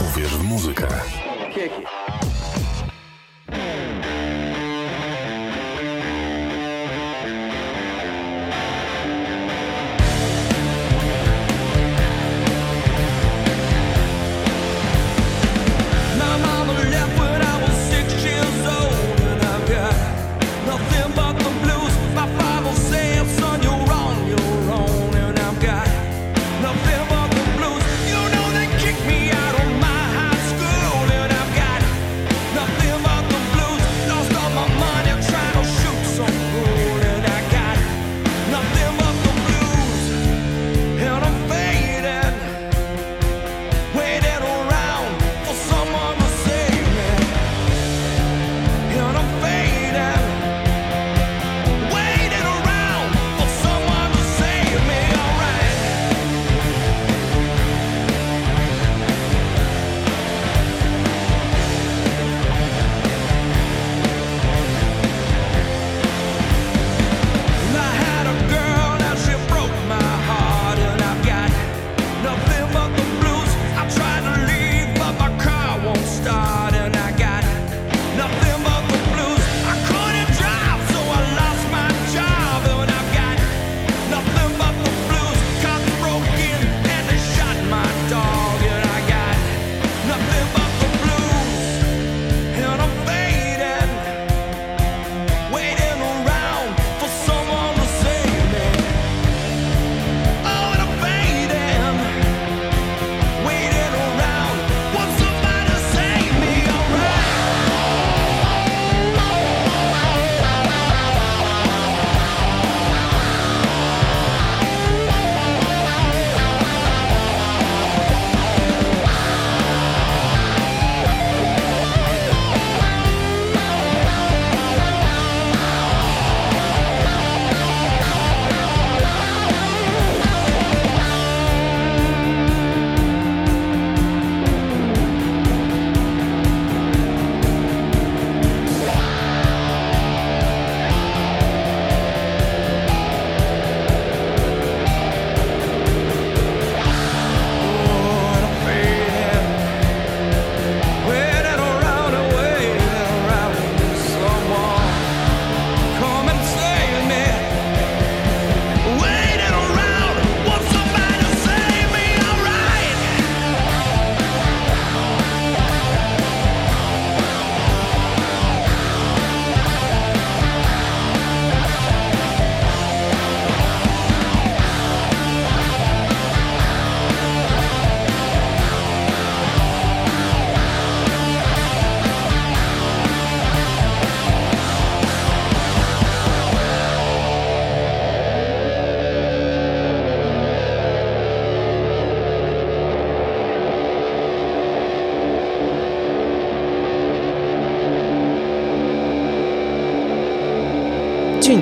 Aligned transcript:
Uwierz 0.00 0.36
w 0.36 0.42
muzykę. 0.42 0.86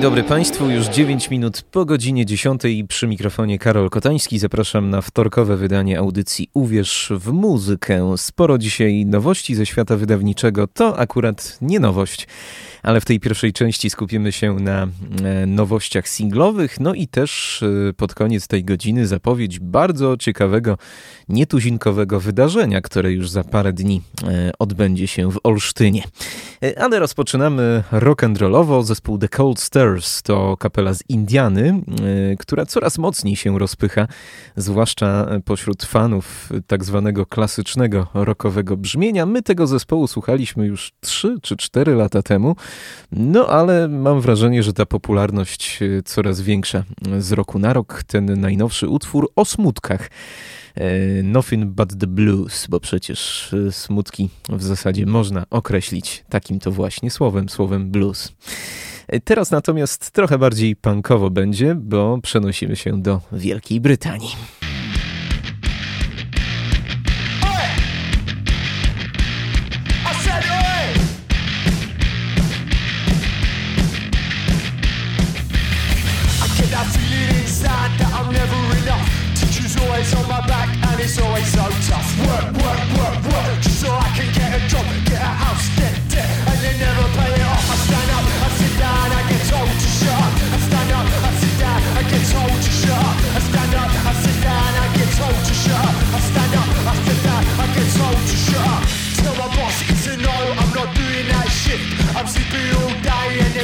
Dobry 0.05 0.23
Państwu, 0.23 0.69
już 0.69 0.87
9 0.87 1.29
minut 1.29 1.61
po 1.71 1.85
godzinie 1.85 2.25
10 2.25 2.65
i 2.65 2.85
przy 2.87 3.07
mikrofonie 3.07 3.59
Karol 3.59 3.89
Kotański. 3.89 4.39
Zapraszam 4.39 4.89
na 4.89 5.01
wtorkowe 5.01 5.57
wydanie 5.57 5.99
audycji 5.99 6.49
Uwierz 6.53 7.11
w 7.15 7.31
muzykę. 7.31 8.13
Sporo 8.17 8.57
dzisiaj 8.57 9.05
nowości 9.05 9.55
ze 9.55 9.65
świata 9.65 9.97
wydawniczego. 9.97 10.67
To 10.67 10.99
akurat 10.99 11.57
nie 11.61 11.79
nowość, 11.79 12.27
ale 12.83 13.01
w 13.01 13.05
tej 13.05 13.19
pierwszej 13.19 13.53
części 13.53 13.89
skupimy 13.89 14.31
się 14.31 14.53
na 14.53 14.87
e, 15.23 15.45
nowościach 15.45 16.09
singlowych. 16.09 16.79
No 16.79 16.93
i 16.93 17.07
też 17.07 17.63
e, 17.89 17.93
pod 17.93 18.13
koniec 18.13 18.47
tej 18.47 18.63
godziny 18.63 19.07
zapowiedź 19.07 19.59
bardzo 19.59 20.17
ciekawego, 20.17 20.77
nietuzinkowego 21.29 22.19
wydarzenia, 22.19 22.81
które 22.81 23.11
już 23.11 23.29
za 23.29 23.43
parę 23.43 23.73
dni 23.73 24.01
e, 24.23 24.51
odbędzie 24.59 25.07
się 25.07 25.31
w 25.31 25.39
Olsztynie. 25.43 26.03
Ale 26.77 26.99
rozpoczynamy 26.99 27.83
rock'n'rollowo. 27.91 28.83
Zespół 28.83 29.17
The 29.17 29.27
Cold 29.27 29.59
To 30.23 30.57
kapela 30.57 30.93
z 30.93 31.03
Indiany, 31.09 31.81
e, 32.31 32.35
która 32.35 32.65
coraz 32.65 32.97
mocniej 32.97 33.35
się 33.35 33.59
rozpycha, 33.59 34.07
zwłaszcza 34.55 35.27
pośród 35.45 35.83
fanów 35.83 36.49
tak 36.67 36.83
zwanego 36.83 37.25
klasycznego 37.25 38.07
rockowego 38.13 38.77
brzmienia. 38.77 39.25
My 39.25 39.41
tego 39.41 39.67
zespołu 39.67 40.07
słuchaliśmy 40.07 40.65
już 40.65 40.91
3 40.99 41.35
czy 41.41 41.57
4 41.57 41.95
lata 41.95 42.21
temu, 42.21 42.55
no 43.11 43.47
ale 43.47 43.87
mam 43.87 44.21
wrażenie, 44.21 44.63
że 44.63 44.73
ta 44.73 44.85
popularność 44.85 45.79
e, 45.81 46.03
coraz 46.03 46.41
większa 46.41 46.83
z 47.19 47.31
roku 47.31 47.59
na 47.59 47.73
rok. 47.73 48.03
Ten 48.07 48.39
najnowszy 48.39 48.89
utwór 48.89 49.31
o 49.35 49.45
smutkach. 49.45 50.09
E, 50.75 51.23
Nothing 51.23 51.65
but 51.65 51.99
the 51.99 52.07
blues, 52.07 52.67
bo 52.67 52.79
przecież 52.79 53.49
smutki 53.71 54.29
w 54.49 54.63
zasadzie 54.63 55.05
można 55.05 55.45
określić 55.49 56.23
takim 56.29 56.59
to 56.59 56.71
właśnie 56.71 57.11
słowem, 57.11 57.49
słowem 57.49 57.91
blues. 57.91 58.31
E, 59.07 59.19
Teraz 59.19 59.51
natomiast 59.51 60.11
trochę 60.11 60.37
bardziej 60.37 60.75
punkowo 60.75 61.29
będzie, 61.29 61.75
bo 61.75 62.17
przenosimy 62.21 62.75
się 62.75 63.01
do 63.01 63.21
Wielkiej 63.31 63.81
Brytanii. 63.81 64.35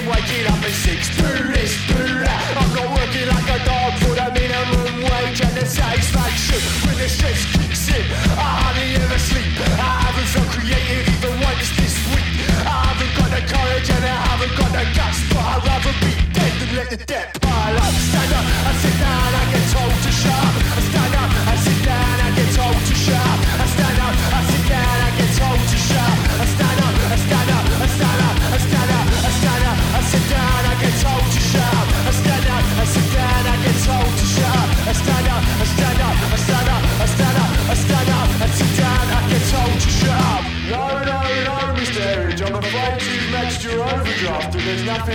been 0.01 0.09
waking 0.09 0.45
up 0.47 0.61
at 0.63 0.71
six. 0.71 1.09
Boo 1.17 1.51
this, 1.53 1.73
boo 1.87 2.19
that. 2.25 2.57
I'm 2.57 2.71
not 2.73 2.89
working 2.89 3.27
like 3.27 3.49
a 3.49 3.59
dog 3.65 3.91
for 4.01 4.13
the 4.15 4.27
minimum 4.33 5.03
wage 5.03 5.41
and 5.41 5.53
the 5.57 5.65
satisfaction 5.65 6.61
when 6.85 6.97
the 6.97 7.09
stress 7.09 7.45
kicks 7.53 7.89
in. 7.89 8.05
I 8.37 8.49
hardly 8.61 8.95
ever 8.95 9.19
sleep. 9.19 9.53
I 9.77 10.09
haven't 10.09 10.29
felt 10.33 10.49
creative 10.49 11.05
even 11.07 11.33
once 11.41 11.69
this 11.77 11.95
week. 12.13 12.33
I 12.65 12.93
haven't 12.93 13.13
got 13.17 13.29
the 13.29 13.43
courage 13.45 13.89
and 13.89 14.03
I 14.05 14.17
haven't 14.29 14.53
got 14.57 14.71
the 14.71 14.85
guts, 14.97 15.19
but 15.29 15.43
I'd 15.43 15.61
rather 15.65 15.93
be 16.01 16.13
dead 16.33 16.53
than 16.59 16.75
let 16.75 16.89
the 16.89 16.97
debt 16.97 17.41
pile 17.41 17.77
up. 17.77 18.20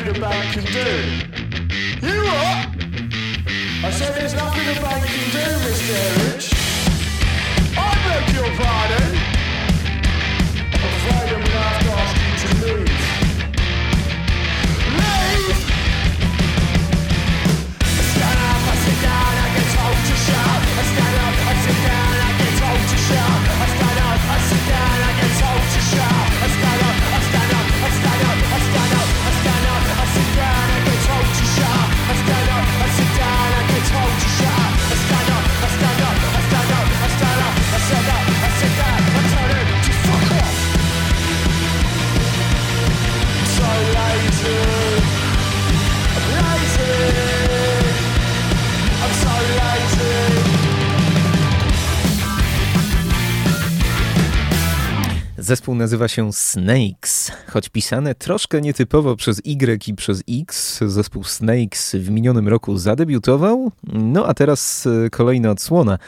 Nothing 0.07 0.23
the 0.23 0.27
bank 0.27 0.53
can 0.53 0.65
do. 0.65 0.89
You 2.07 2.23
what? 2.23 2.69
I 3.85 3.91
said 3.91 4.15
there's 4.15 4.35
nothing 4.35 4.67
the 4.67 4.81
bank 4.81 5.05
can 5.05 5.31
do, 5.33 5.45
Mr. 5.65 5.95
Erich. 6.07 6.47
I 7.77 7.81
beg 8.05 8.35
your 8.35 8.51
pardon. 8.57 9.11
I'm 10.75 10.93
afraid 10.97 11.29
I'm 11.35 11.43
gonna 11.43 11.63
have 11.67 11.83
to 11.83 11.91
ask 12.03 12.15
you 12.23 12.33
to 12.43 12.49
leave. 12.63 13.03
Leave? 14.99 15.61
I 17.81 18.03
stand 18.13 18.41
up, 18.47 18.63
I 18.63 18.77
sit 18.85 18.99
down, 19.03 19.33
I 19.37 19.49
get 19.57 19.69
told 19.75 19.99
to 20.07 20.15
shout. 20.27 20.61
I 20.67 20.85
stand 20.93 21.17
up, 21.25 21.37
I 21.47 21.55
sit 21.65 21.79
down, 21.87 22.13
I 22.17 22.31
get 22.39 22.53
told 22.61 22.83
to 22.91 22.99
shout. 23.09 23.41
I 23.47 23.67
stand 23.75 23.99
up, 24.07 24.21
I 24.23 24.39
sit 24.47 24.61
down, 24.61 24.66
Zespół 55.47 55.75
nazywa 55.75 56.09
się 56.09 56.33
Snakes, 56.33 57.33
choć 57.47 57.69
pisane 57.69 58.15
troszkę 58.15 58.61
nietypowo 58.61 59.17
przez 59.17 59.41
Y 59.45 59.89
i 59.89 59.95
przez 59.95 60.23
X. 60.31 60.81
Zespół 60.87 61.25
Snakes 61.25 61.95
w 61.95 62.11
minionym 62.11 62.49
roku 62.49 62.79
zadebiutował, 62.79 63.73
no 63.93 64.27
a 64.27 64.35
teraz 64.35 64.87
e, 64.87 65.11
kolejna 65.11 65.51
odsłona, 65.51 65.99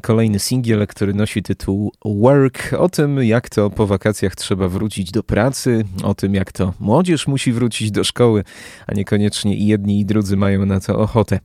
kolejny 0.00 0.38
singiel, 0.38 0.86
który 0.86 1.14
nosi 1.14 1.42
tytuł 1.42 1.92
Work, 2.04 2.72
o 2.78 2.88
tym 2.88 3.24
jak 3.24 3.48
to 3.48 3.70
po 3.70 3.86
wakacjach 3.86 4.36
trzeba 4.36 4.68
wrócić 4.68 5.10
do 5.10 5.22
pracy, 5.22 5.84
o 6.02 6.14
tym 6.14 6.34
jak 6.34 6.52
to 6.52 6.72
młodzież 6.80 7.26
musi 7.26 7.52
wrócić 7.52 7.90
do 7.90 8.04
szkoły, 8.04 8.44
a 8.86 8.94
niekoniecznie 8.94 9.56
i 9.56 9.66
jedni 9.66 10.00
i 10.00 10.06
drudzy 10.06 10.36
mają 10.36 10.66
na 10.66 10.80
to 10.80 10.98
ochotę. 10.98 11.40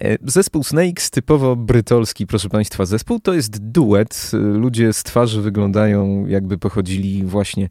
E, 0.00 0.16
Zespół 0.24 0.64
Snakes, 0.64 1.10
typowo 1.10 1.56
brytolski, 1.56 2.26
proszę 2.26 2.48
Państwa, 2.48 2.86
zespół 2.86 3.20
to 3.20 3.34
jest 3.34 3.58
duet. 3.58 4.30
E, 4.34 4.36
Ludzie 4.36 4.92
z 4.92 5.02
twarzy 5.02 5.42
wyglądają 5.42 6.26
jakby 6.26 6.58
pochodzili 6.58 7.24
właśnie 7.24 7.68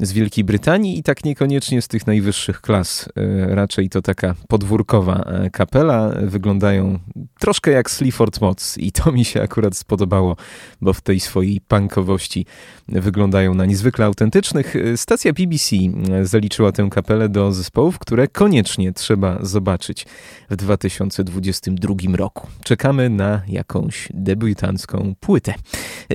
z 0.00 0.12
Wielkiej 0.12 0.44
Brytanii 0.44 0.98
i 0.98 1.02
tak 1.02 1.24
niekoniecznie 1.24 1.82
z 1.82 1.88
tych 1.88 2.06
najwyższych 2.06 2.60
klas. 2.60 3.08
E, 3.16 3.54
Raczej 3.54 3.88
to 3.88 4.02
taka 4.02 4.34
podwórkowa 4.48 5.20
e, 5.20 5.50
kapela. 5.50 6.10
Wyglądają 6.22 6.98
troszkę 7.38 7.70
jak 7.70 7.90
Sleaford 7.90 8.40
Mods 8.40 8.78
i 8.78 8.92
to 8.92 9.12
mi 9.12 9.24
się 9.24 9.42
akurat 9.42 9.76
spodobało, 9.76 10.36
bo 10.80 10.92
w 10.92 11.00
tej 11.00 11.20
swojej 11.20 11.60
punkowości 11.60 12.46
wyglądają 12.88 13.54
na 13.54 13.66
niezwykle 13.66 14.04
autentycznych. 14.04 14.76
E, 14.76 14.96
Stacja 14.96 15.32
BBC 15.32 15.76
zaliczyła 16.22 16.72
tę 16.72 16.88
kapelę 16.90 17.28
do 17.28 17.52
zespołów, 17.52 17.98
które 17.98 18.28
koniecznie 18.28 18.92
trzeba 18.92 19.38
zobaczyć 19.40 20.06
w 20.50 20.56
2022 20.56 21.94
roku. 22.16 22.46
Czekamy 22.64 23.10
na 23.10 23.42
jakąś 23.48 24.08
debiutancką 24.14 25.14
płytę. 25.20 25.54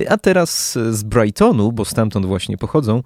A 0.08 0.18
teraz 0.18 0.78
z 0.90 1.02
Brightonu, 1.02 1.72
bo 1.72 1.84
stamtąd 1.84 2.26
właśnie 2.26 2.56
pochodzą, 2.58 3.02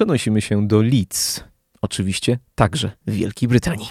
przenosimy 0.00 0.40
się 0.40 0.68
do 0.68 0.82
Leeds. 0.82 1.44
Oczywiście 1.82 2.38
także 2.54 2.92
w 3.06 3.12
Wielkiej 3.12 3.48
Brytanii. 3.48 3.88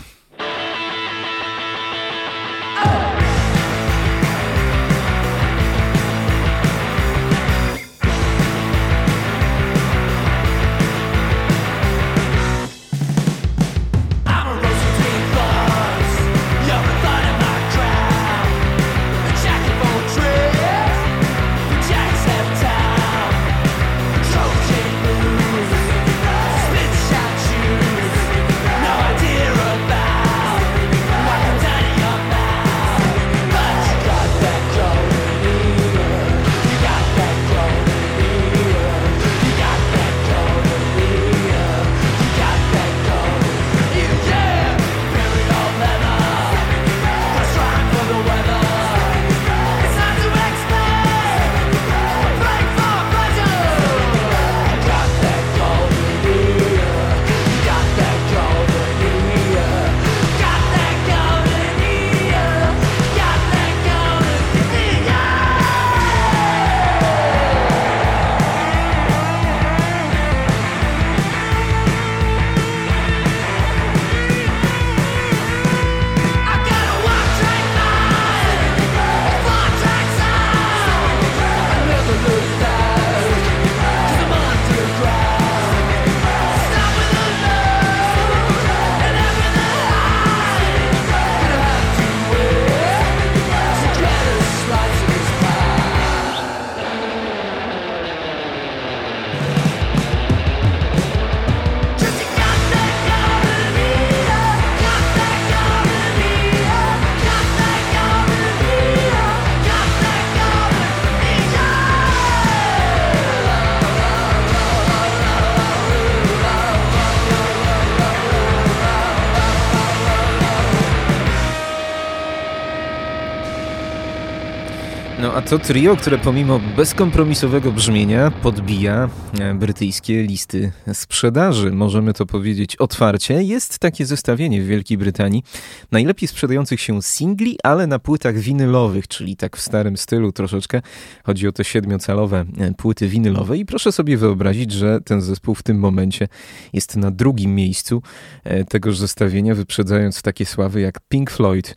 A 125.40 125.42
to 125.42 125.60
trio, 125.60 125.96
które 125.96 126.18
pomimo 126.18 126.60
bezkompromisowego 126.76 127.72
brzmienia 127.72 128.32
podbija 128.32 129.10
e, 129.40 129.54
brytyjskie 129.54 130.24
listy 130.24 130.72
sprzedaży, 130.94 131.72
możemy 131.72 132.14
to 132.14 132.26
powiedzieć 132.26 132.76
otwarcie, 132.76 133.44
jest 133.44 133.80
takie 133.80 134.06
zestawienie 134.06 134.62
w 134.62 134.66
Wielkiej 134.66 134.98
Brytanii 134.98 135.44
najlepiej 135.92 136.28
sprzedających 136.28 136.82
się 136.82 137.02
singli, 137.02 137.58
ale 137.64 137.88
na 137.88 138.00
płytach 138.00 138.38
winylowych, 138.38 139.08
czyli 139.08 139.36
tak 139.36 139.58
w 139.58 139.62
starym 139.62 139.98
stylu 139.98 140.32
troszeczkę. 140.32 140.82
Chodzi 141.24 141.48
o 141.48 141.52
te 141.52 141.64
siedmiocalowe 141.64 142.46
e, 142.58 142.74
płyty 142.74 143.08
winylowe 143.08 143.58
i 143.58 143.66
proszę 143.66 143.92
sobie 143.92 144.18
wyobrazić, 144.18 144.72
że 144.72 145.02
ten 145.02 145.22
zespół 145.22 145.56
w 145.56 145.64
tym 145.64 145.80
momencie 145.80 146.28
jest 146.74 146.96
na 146.96 147.12
drugim 147.12 147.56
miejscu 147.56 148.02
e, 148.44 148.64
tegoż 148.64 148.98
zestawienia, 148.98 149.56
wyprzedzając 149.56 150.22
takie 150.22 150.46
sławy 150.46 150.82
jak 150.82 151.00
Pink 151.10 151.32
Floyd, 151.32 151.76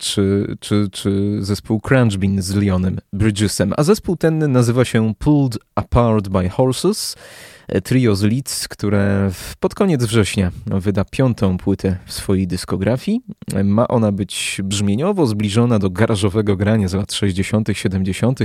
czy, 0.00 0.56
czy, 0.60 0.88
czy 0.92 1.38
zespół 1.40 1.80
Crunch 1.80 2.16
Bean 2.16 2.42
z 2.42 2.54
Leonem 2.54 2.98
Bridgesem. 3.12 3.72
A 3.76 3.82
zespół 3.82 4.16
ten 4.16 4.52
nazywa 4.52 4.84
się 4.84 5.14
Pulled 5.18 5.58
Apart 5.74 6.28
by 6.28 6.48
Horses. 6.48 7.16
trio 7.84 8.16
z 8.16 8.22
Leeds, 8.22 8.68
które 8.68 9.30
pod 9.60 9.74
koniec 9.74 10.04
września 10.04 10.52
wyda 10.66 11.04
piątą 11.04 11.58
płytę 11.58 11.96
w 12.06 12.12
swojej 12.12 12.46
dyskografii. 12.46 13.20
Ma 13.64 13.88
ona 13.88 14.12
być 14.12 14.60
brzmieniowo 14.64 15.26
zbliżona 15.26 15.78
do 15.78 15.90
garażowego 15.90 16.56
grania 16.56 16.88
z 16.88 16.94
lat 16.94 17.12
60., 17.12 17.68
70., 17.72 18.40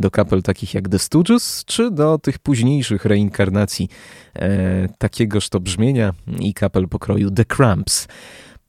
do 0.00 0.10
kapel 0.10 0.42
takich 0.42 0.74
jak 0.74 0.88
The 0.88 0.98
Stooges, 0.98 1.64
czy 1.66 1.90
do 1.90 2.18
tych 2.18 2.38
późniejszych 2.38 3.04
reinkarnacji 3.04 3.88
e, 4.34 4.88
takiegoż 4.98 5.48
to 5.48 5.60
brzmienia 5.60 6.12
i 6.40 6.54
kapel 6.54 6.88
pokroju 6.88 7.30
The 7.30 7.44
Cramps. 7.44 8.08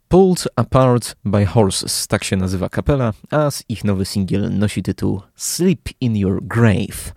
Pulled 0.07 0.47
Apart 0.55 1.15
by 1.25 1.45
Horses, 1.45 2.07
tak 2.07 2.24
się 2.24 2.38
nazywa 2.38 2.69
kapela, 2.69 3.13
a 3.31 3.51
z 3.51 3.63
ich 3.69 3.83
nowy 3.83 4.05
singiel 4.05 4.57
nosi 4.57 4.83
tytuł 4.83 5.21
Sleep 5.35 5.89
in 6.01 6.17
Your 6.17 6.43
Grave. 6.43 7.13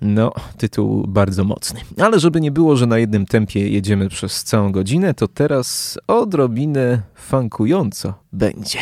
No, 0.00 0.32
tytuł 0.56 1.04
bardzo 1.08 1.44
mocny. 1.44 1.80
Ale 1.96 2.20
żeby 2.20 2.40
nie 2.40 2.50
było, 2.50 2.76
że 2.76 2.86
na 2.86 2.98
jednym 2.98 3.26
tempie 3.26 3.68
jedziemy 3.68 4.08
przez 4.08 4.44
całą 4.44 4.72
godzinę, 4.72 5.14
to 5.14 5.28
teraz 5.28 5.98
odrobinę 6.06 7.02
funkująco 7.14 8.14
będzie. 8.32 8.78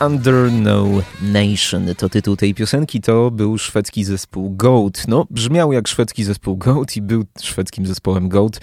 Under 0.00 0.52
No 0.52 0.86
Nation 1.22 1.94
to 1.96 2.08
tytuł 2.08 2.36
tej 2.36 2.54
piosenki, 2.54 3.00
to 3.00 3.30
był 3.30 3.58
szwedzki 3.58 4.04
zespół 4.04 4.50
Goat. 4.50 5.08
No, 5.08 5.26
brzmiał 5.30 5.72
jak 5.72 5.88
szwedzki 5.88 6.24
zespół 6.24 6.56
Goat 6.56 6.96
i 6.96 7.02
był 7.02 7.24
szwedzkim 7.42 7.86
zespołem 7.86 8.28
Goat. 8.28 8.60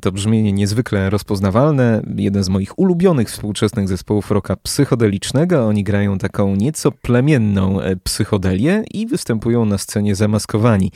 To 0.00 0.12
brzmienie 0.12 0.52
niezwykle 0.52 1.10
rozpoznawalne, 1.10 2.02
jeden 2.16 2.44
z 2.44 2.48
moich 2.48 2.78
ulubionych 2.78 3.28
współczesnych 3.28 3.88
zespołów 3.88 4.30
rocka 4.30 4.56
psychodelicznego. 4.56 5.66
Oni 5.66 5.84
grają 5.84 6.18
taką 6.18 6.56
nieco 6.56 6.92
plemienną 6.92 7.80
e, 7.80 7.96
psychodelię 7.96 8.84
i 8.90 9.06
występują 9.06 9.64
na 9.64 9.78
scenie 9.78 10.14
zamaskowani. 10.14 10.90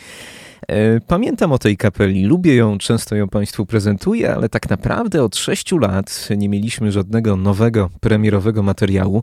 E, 0.69 1.01
pamiętam 1.01 1.53
o 1.53 1.59
tej 1.59 1.77
kapeli, 1.77 2.25
lubię 2.25 2.55
ją, 2.55 2.79
często 2.79 3.17
ją 3.17 3.29
Państwu 3.29 3.67
prezentuję, 3.67 4.35
ale 4.35 4.49
tak 4.49 4.71
naprawdę 4.71 5.23
od 5.23 5.37
sześciu 5.37 5.79
lat 5.79 6.29
nie 6.37 6.49
mieliśmy 6.49 6.93
żadnego 6.93 7.37
nowego, 7.37 7.91
premierowego 8.01 8.63
materiału. 8.63 9.23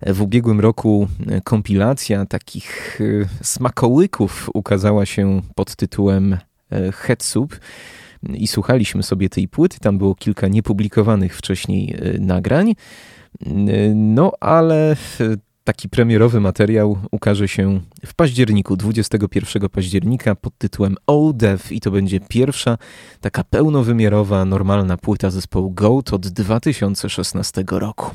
E, 0.00 0.12
w 0.12 0.22
ubiegłym 0.22 0.60
roku 0.60 1.08
e, 1.26 1.40
kompilacja 1.40 2.26
takich 2.26 3.00
smakołyków 3.42 4.50
ukazała 4.54 5.06
się 5.06 5.42
pod 5.54 5.76
tytułem 5.76 6.38
Headsup 6.92 7.56
i 8.22 8.46
słuchaliśmy 8.46 9.02
sobie 9.02 9.28
tej 9.28 9.48
płyty. 9.48 9.78
Tam 9.80 9.98
było 9.98 10.14
kilka 10.14 10.48
niepublikowanych 10.48 11.36
wcześniej 11.36 11.96
nagrań. 12.20 12.74
No 13.94 14.32
ale 14.40 14.96
Taki 15.64 15.88
premierowy 15.88 16.40
materiał 16.40 16.98
ukaże 17.10 17.48
się 17.48 17.80
w 18.06 18.14
październiku, 18.14 18.76
21 18.76 19.68
października 19.68 20.34
pod 20.34 20.58
tytułem 20.58 20.96
Death 21.34 21.72
i 21.72 21.80
to 21.80 21.90
będzie 21.90 22.20
pierwsza 22.20 22.78
taka 23.20 23.44
pełnowymiarowa, 23.44 24.44
normalna 24.44 24.96
płyta 24.96 25.30
zespołu 25.30 25.70
Goat 25.70 26.12
od 26.12 26.28
2016 26.28 27.64
roku. 27.70 28.10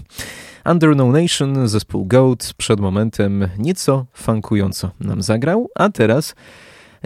Under 0.65 0.95
No 0.95 1.11
Nation 1.11 1.67
zespół 1.67 2.05
Goat 2.05 2.53
przed 2.57 2.79
momentem 2.79 3.47
nieco 3.57 4.05
funkująco 4.13 4.91
nam 4.99 5.21
zagrał, 5.21 5.69
a 5.75 5.89
teraz 5.89 6.35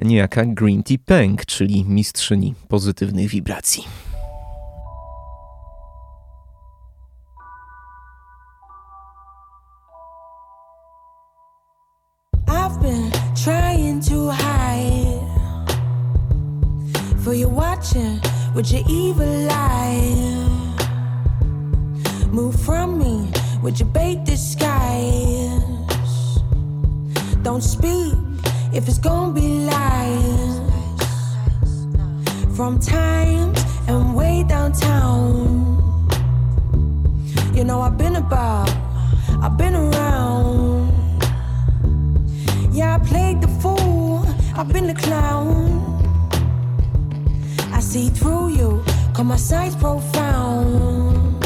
niejaka 0.01 0.45
Green 0.45 0.83
Tea 0.83 0.97
Peng, 1.05 1.45
czyli 1.45 1.85
mistrzyni 1.85 2.55
pozytywnych 2.67 3.29
wibracji. 3.29 3.83
For 17.33 17.37
you 17.37 17.49
watching 17.49 18.21
with 18.53 18.71
your 18.71 18.83
evil 18.87 19.47
eye. 19.49 20.13
Move 22.29 22.53
from 22.61 22.99
me, 22.99 23.27
would 23.63 23.79
you 23.79 23.87
bait 23.87 24.23
disguise? 24.23 25.63
Don't 27.41 27.63
speak 27.63 28.13
if 28.71 28.87
it's 28.87 28.99
gonna 28.99 29.33
be 29.33 29.65
lies. 29.65 30.59
From 32.55 32.79
times 32.79 33.65
and 33.87 34.15
way 34.15 34.45
downtown. 34.47 35.81
You 37.55 37.63
know, 37.63 37.81
I've 37.81 37.97
been 37.97 38.17
about, 38.17 38.69
I've 39.41 39.57
been 39.57 39.73
around. 39.73 40.93
Yeah, 42.71 42.93
I 42.93 42.99
played 42.99 43.41
the 43.41 43.47
fool, 43.59 44.23
I've 44.55 44.71
been 44.71 44.85
the 44.85 44.93
clown. 44.93 45.92
See 47.93 48.09
through 48.09 48.47
you, 48.47 48.83
cause 49.13 49.23
my 49.23 49.35
sight's 49.35 49.75
profound. 49.75 51.45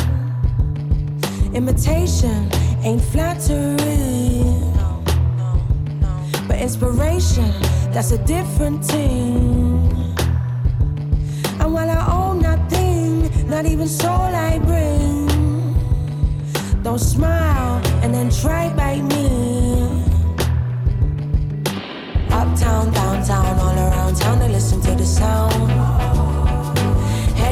Imitation 1.54 2.50
ain't 2.86 3.02
flattering, 3.02 4.74
but 6.48 6.58
inspiration, 6.58 7.52
that's 7.92 8.14
a 8.14 8.18
different 8.20 8.86
thing. 8.86 9.92
And 11.60 11.74
while 11.74 11.90
I 11.90 12.08
own 12.10 12.40
nothing, 12.40 13.50
not 13.50 13.66
even 13.66 13.90
soul 13.90 14.32
I 14.34 14.58
bring, 14.60 15.28
don't 16.82 16.98
smile 16.98 17.82
and 18.02 18.14
then 18.14 18.30
try 18.30 18.74
by 18.74 19.02
me. 19.02 19.82
Uptown, 22.32 22.94
downtown, 22.94 23.60
all 23.60 23.78
around 23.78 24.16
town, 24.16 24.40
they 24.40 24.48
listen 24.48 24.80
to 24.80 24.92
the 24.96 25.06
sound. 25.06 26.37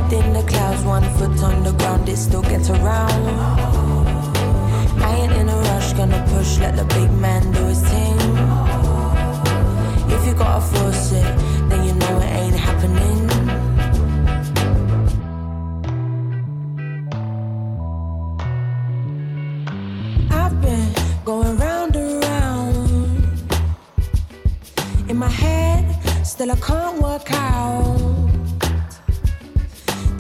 Head 0.06 0.26
in 0.26 0.34
the 0.34 0.44
clouds, 0.44 0.84
one 0.84 1.04
foot 1.16 1.42
on 1.42 1.64
the 1.64 1.72
ground, 1.72 2.08
it 2.10 2.18
still 2.18 2.44
gets 2.44 2.70
around. 2.70 3.12
I 5.02 5.16
ain't 5.16 5.32
in 5.34 5.50
a 5.50 5.56
rush, 5.56 5.94
gonna 5.94 6.24
push, 6.30 6.60
let 6.60 6.76
the 6.76 6.86
big 6.86 7.12
man 7.14 7.42
do 7.52 7.66
his 7.66 7.82
thing. 7.82 8.20
If 10.14 10.28
you 10.28 10.36
gotta 10.36 10.62
force 10.62 11.12
it, 11.12 11.24
then 11.70 11.86
you 11.88 11.94
know 11.96 12.20
it 12.20 12.32
ain't 12.42 12.56
happening. 12.56 13.30
I've 20.32 20.62
been 20.62 20.94
going 21.24 21.58
round 21.58 21.96
and 21.96 22.24
round 22.24 22.90
in 25.10 25.18
my 25.18 25.30
head, 25.30 25.84
still 26.24 26.52
I 26.52 26.56
can't 26.58 27.02
work 27.02 27.32
out 27.32 28.05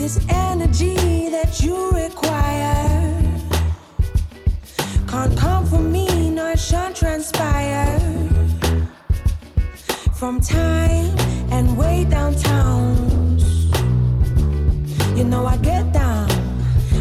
this 0.05 0.23
energy 0.29 1.29
that 1.29 1.59
you 1.63 1.89
require. 1.89 3.19
Can't 5.07 5.35
come 5.35 5.65
from 5.65 5.91
me, 5.91 6.29
no, 6.29 6.51
it 6.51 6.59
shan't 6.59 6.95
transpire. 6.95 7.97
From 10.13 10.39
time 10.41 11.17
and 11.49 11.75
way 11.75 12.05
downtown, 12.07 12.85
you 15.17 15.23
know 15.23 15.43
I 15.47 15.57
get 15.57 15.91
down, 15.91 16.29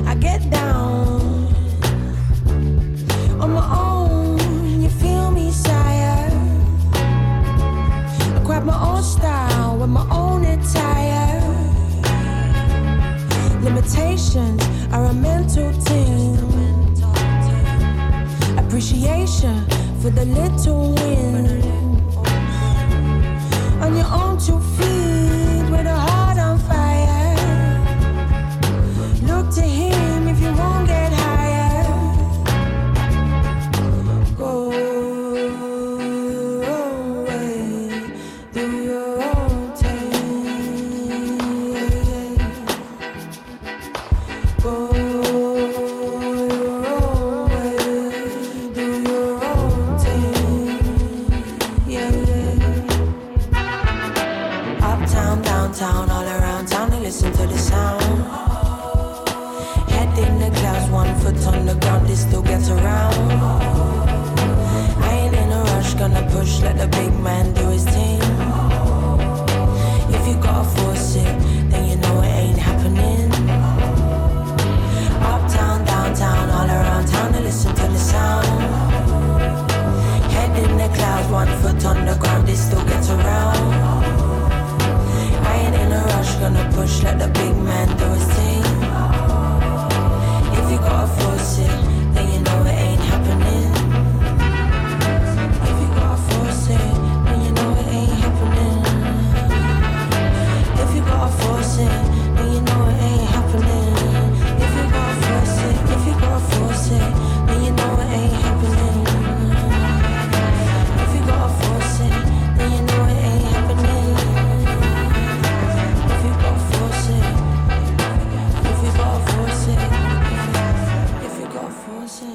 I 0.07 0.15
get 0.15 0.41
down 0.49 0.94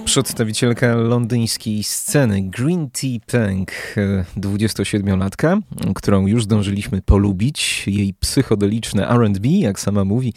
Przedstawicielka 0.10 0.96
londyńskiej 0.96 1.84
sceny 1.84 2.42
Green 2.42 2.90
Tea 2.90 3.20
e, 3.98 4.26
27-latka, 4.38 5.62
którą 5.96 6.28
już 6.28 6.44
zdążyliśmy 6.44 7.02
polubić. 7.02 7.84
Jej 7.88 8.14
psychodeliczne 8.14 9.10
R&B, 9.10 9.48
jak 9.50 9.80
sama 9.80 10.06
mówi, 10.06 10.34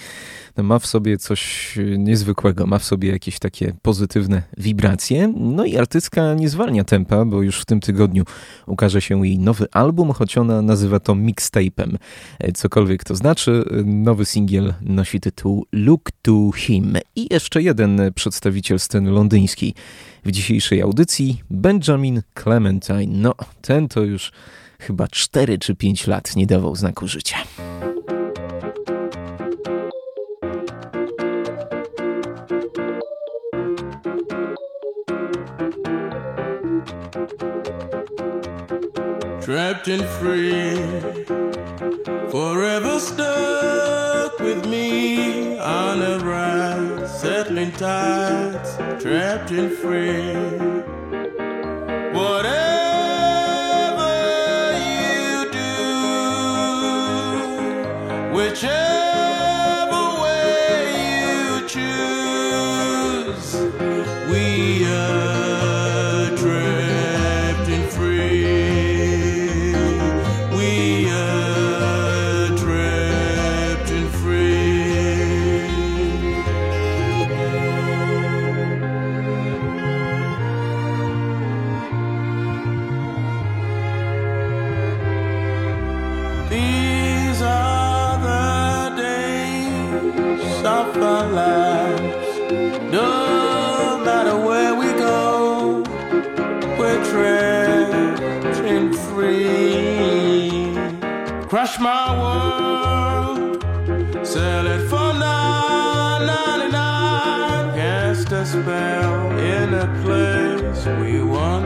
no 0.57 0.63
ma 0.63 0.79
w 0.79 0.87
sobie 0.87 1.19
coś 1.19 1.75
niezwykłego, 1.99 2.67
ma 2.67 2.79
w 2.79 2.85
sobie 2.85 3.11
jakieś 3.11 3.39
takie 3.39 3.75
pozytywne 3.83 4.43
wibracje. 4.59 5.33
No 5.37 5.65
i 5.65 5.77
artystka 5.77 6.35
nie 6.35 6.49
zwalnia 6.49 6.85
tempa, 6.85 7.25
bo 7.25 7.43
już 7.43 7.61
w 7.61 7.65
tym 7.65 7.81
tygodniu 7.81 8.25
ukaże 8.67 9.01
się 9.01 9.27
jej 9.27 9.39
nowy 9.39 9.67
album, 9.73 10.13
choć 10.13 10.39
ona 10.39 10.63
nazywa 10.63 11.01
to 11.01 11.15
mixtape'em. 11.15 11.97
E, 12.39 12.53
Cokolwiek 12.53 13.05
to 13.05 13.15
znaczy, 13.15 13.65
e, 13.71 13.83
nowy 13.85 14.25
singiel 14.25 14.75
nosi 14.81 15.21
tytuł 15.21 15.67
Look 15.73 16.11
to 16.23 16.51
Him. 16.57 16.97
I 17.17 17.35
jeszcze 17.35 17.63
jeden 17.63 18.01
przedstawiciel 18.15 18.79
sceny 18.79 19.11
londyńskiej 19.11 19.75
w 20.25 20.31
dzisiejszej 20.31 20.83
audycji, 20.83 21.43
Benjamin 21.51 22.23
Clementine. 22.43 23.07
No, 23.07 23.35
ten 23.63 23.89
to 23.89 24.01
już 24.01 24.33
chyba 24.79 25.09
4 25.09 25.59
czy 25.59 25.75
5 25.75 26.07
lat 26.07 26.37
nie 26.37 26.47
dawał 26.47 26.77
znaku 26.77 27.09
życia. 27.09 27.37
Trapped 39.53 39.87
and 39.89 40.05
free, 40.19 40.77
forever 42.31 42.99
stuck 42.99 44.39
with 44.41 44.65
me 44.67 45.59
on 45.59 46.01
a 46.01 46.19
ride, 46.21 47.07
settling 47.07 47.71
tides, 47.73 48.77
trapped 49.03 49.51
and 49.51 49.71
free. 49.71 50.33
Whatever 52.19 53.03
you 54.89 55.51
do, 55.53 55.69
whichever 58.35 59.02
Crush 101.63 101.79
my 101.79 102.19
world, 102.21 103.63
sell 104.27 104.67
it 104.67 104.89
for 104.91 105.13
nine 105.15 106.27
ninety 106.27 106.73
nine. 106.73 107.75
Cast 107.77 108.33
a 108.33 108.45
spell 108.45 109.31
in 109.39 109.73
a 109.73 109.87
place 110.03 110.85
we 111.01 111.23
once 111.23 111.62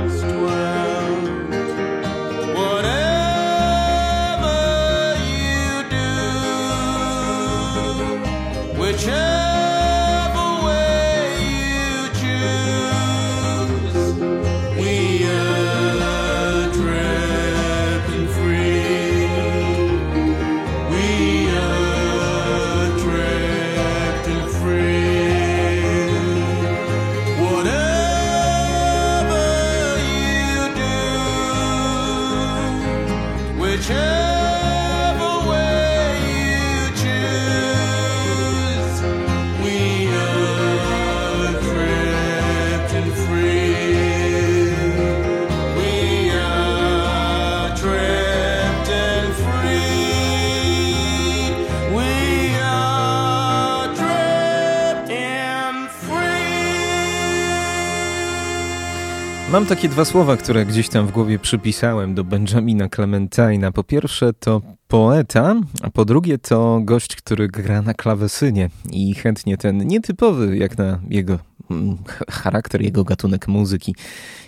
Mam 59.56 59.66
takie 59.66 59.88
dwa 59.88 60.04
słowa, 60.04 60.36
które 60.36 60.66
gdzieś 60.66 60.88
tam 60.88 61.06
w 61.06 61.10
głowie 61.10 61.38
przypisałem 61.38 62.14
do 62.14 62.24
Benjamina 62.24 62.88
Clementina. 62.88 63.72
Po 63.72 63.84
pierwsze 63.84 64.32
to 64.32 64.62
poeta, 64.88 65.54
a 65.82 65.90
po 65.90 66.04
drugie 66.04 66.38
to 66.38 66.80
gość, 66.84 67.16
który 67.16 67.48
gra 67.48 67.82
na 67.82 67.94
klawesynie 67.94 68.70
i 68.92 69.14
chętnie 69.14 69.56
ten 69.56 69.86
nietypowy 69.86 70.56
jak 70.56 70.78
na 70.78 70.98
jego 71.08 71.38
mm, 71.70 71.96
ch- 71.96 72.30
charakter, 72.30 72.82
jego 72.82 73.04
gatunek 73.04 73.48
muzyki, 73.48 73.94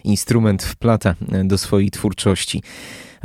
instrument 0.04 0.62
wplata 0.62 1.14
e, 1.32 1.44
do 1.44 1.58
swojej 1.58 1.90
twórczości. 1.90 2.62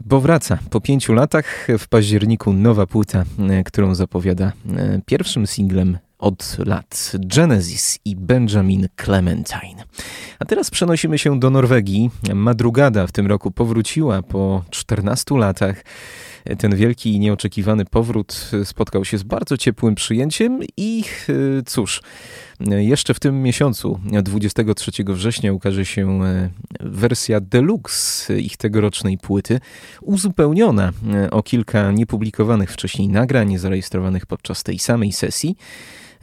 Bo 0.05 0.21
wraca 0.21 0.57
po 0.69 0.81
pięciu 0.81 1.13
latach 1.13 1.67
w 1.79 1.87
październiku 1.87 2.53
nowa 2.53 2.87
płyta, 2.87 3.23
e, 3.49 3.63
którą 3.63 3.95
zapowiada 3.95 4.51
e, 4.77 5.01
pierwszym 5.05 5.47
singlem 5.47 5.97
od 6.23 6.57
lat 6.65 7.11
Genesis 7.19 7.99
i 8.05 8.15
Benjamin 8.15 8.87
Clementine. 9.05 9.83
A 10.39 10.45
teraz 10.45 10.69
przenosimy 10.69 11.17
się 11.17 11.39
do 11.39 11.49
Norwegii. 11.49 12.09
Madrugada 12.33 13.07
w 13.07 13.11
tym 13.11 13.27
roku 13.27 13.51
powróciła 13.51 14.21
po 14.21 14.63
14 14.69 15.37
latach. 15.37 15.83
Ten 16.57 16.75
wielki 16.75 17.15
i 17.15 17.19
nieoczekiwany 17.19 17.85
powrót 17.85 18.51
spotkał 18.63 19.05
się 19.05 19.17
z 19.17 19.23
bardzo 19.23 19.57
ciepłym 19.57 19.95
przyjęciem 19.95 20.59
i 20.77 21.03
e, 21.29 21.33
cóż, 21.65 22.01
jeszcze 22.69 23.13
w 23.13 23.19
tym 23.19 23.41
miesiącu, 23.43 23.99
23 24.23 24.91
września, 25.07 25.53
ukaże 25.53 25.85
się 25.85 26.23
e, 26.23 26.49
wersja 26.79 27.39
deluxe 27.39 28.39
ich 28.39 28.57
tegorocznej 28.57 29.17
płyty, 29.17 29.59
uzupełniona 30.01 30.91
e, 31.13 31.31
o 31.31 31.43
kilka 31.43 31.91
niepublikowanych 31.91 32.71
wcześniej 32.71 33.07
nagrań 33.07 33.57
zarejestrowanych 33.57 34.25
podczas 34.25 34.63
tej 34.63 34.79
samej 34.79 35.11
sesji. 35.11 35.55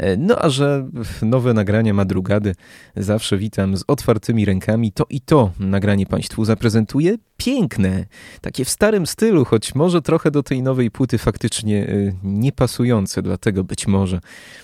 E, 0.00 0.16
No 0.16 0.36
a 0.38 0.48
że 0.48 0.88
nowe 1.22 1.54
nagrania 1.54 1.94
Madrugady 1.94 2.54
zawsze 2.96 3.38
witam 3.38 3.76
z 3.76 3.84
otwartymi 3.88 4.44
rękami, 4.44 4.92
to 4.92 5.06
i 5.10 5.20
to 5.20 5.50
nagranie 5.58 6.06
Państwu 6.06 6.44
zaprezentuję. 6.44 7.16
Piękne, 7.36 8.06
takie 8.40 8.64
w 8.64 8.70
starym 8.70 9.06
stylu, 9.06 9.44
choć 9.44 9.74
może 9.74 10.02
trochę 10.02 10.30
do 10.30 10.42
tej 10.42 10.62
nowej 10.62 10.90
płyty 10.90 11.18
faktycznie 11.18 11.88
e, 11.88 12.12
niepasujące, 12.22 13.22
dlatego 13.22 13.64
być 13.64 13.86
może 13.86 14.20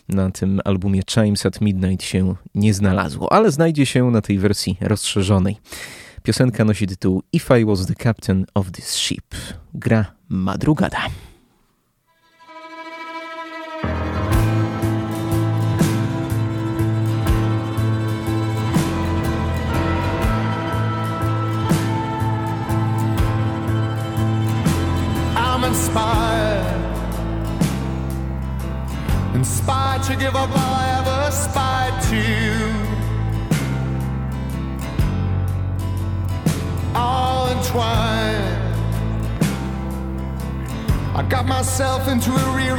na 0.09 0.31
tym 0.31 0.61
albumie 0.65 1.03
Chimes 1.11 1.47
at 1.47 1.61
Midnight 1.61 2.07
się 2.07 2.35
nie 2.55 2.75
znalazło, 2.75 3.33
ale 3.33 3.51
znajdzie 3.51 3.87
się 3.87 4.11
na 4.11 4.21
tej 4.21 4.39
wersji 4.39 4.77
rozszerzonej. 4.81 5.57
Piosenka 6.23 6.65
nosi 6.65 6.87
tytuł 6.87 7.23
If 7.33 7.61
I 7.61 7.65
Was 7.65 7.87
the 7.87 7.95
Captain 7.95 8.47
of 8.55 8.71
This 8.71 8.95
Ship. 8.95 9.35
Gra 9.75 10.05
Madrugada. 10.29 10.99
Inspired. 25.97 26.77
Inspired 29.35 30.03
to 30.05 30.17
give 30.17 30.37
up 30.37 30.51
all 30.51 30.75
I 30.85 30.87
ever 30.99 31.29
aspired 31.29 32.03
to. 32.11 32.23
All 36.95 37.49
entwined. 37.49 38.63
I 41.15 41.23
got 41.29 41.47
myself 41.47 42.09
into 42.09 42.31
a 42.31 42.57
real 42.57 42.77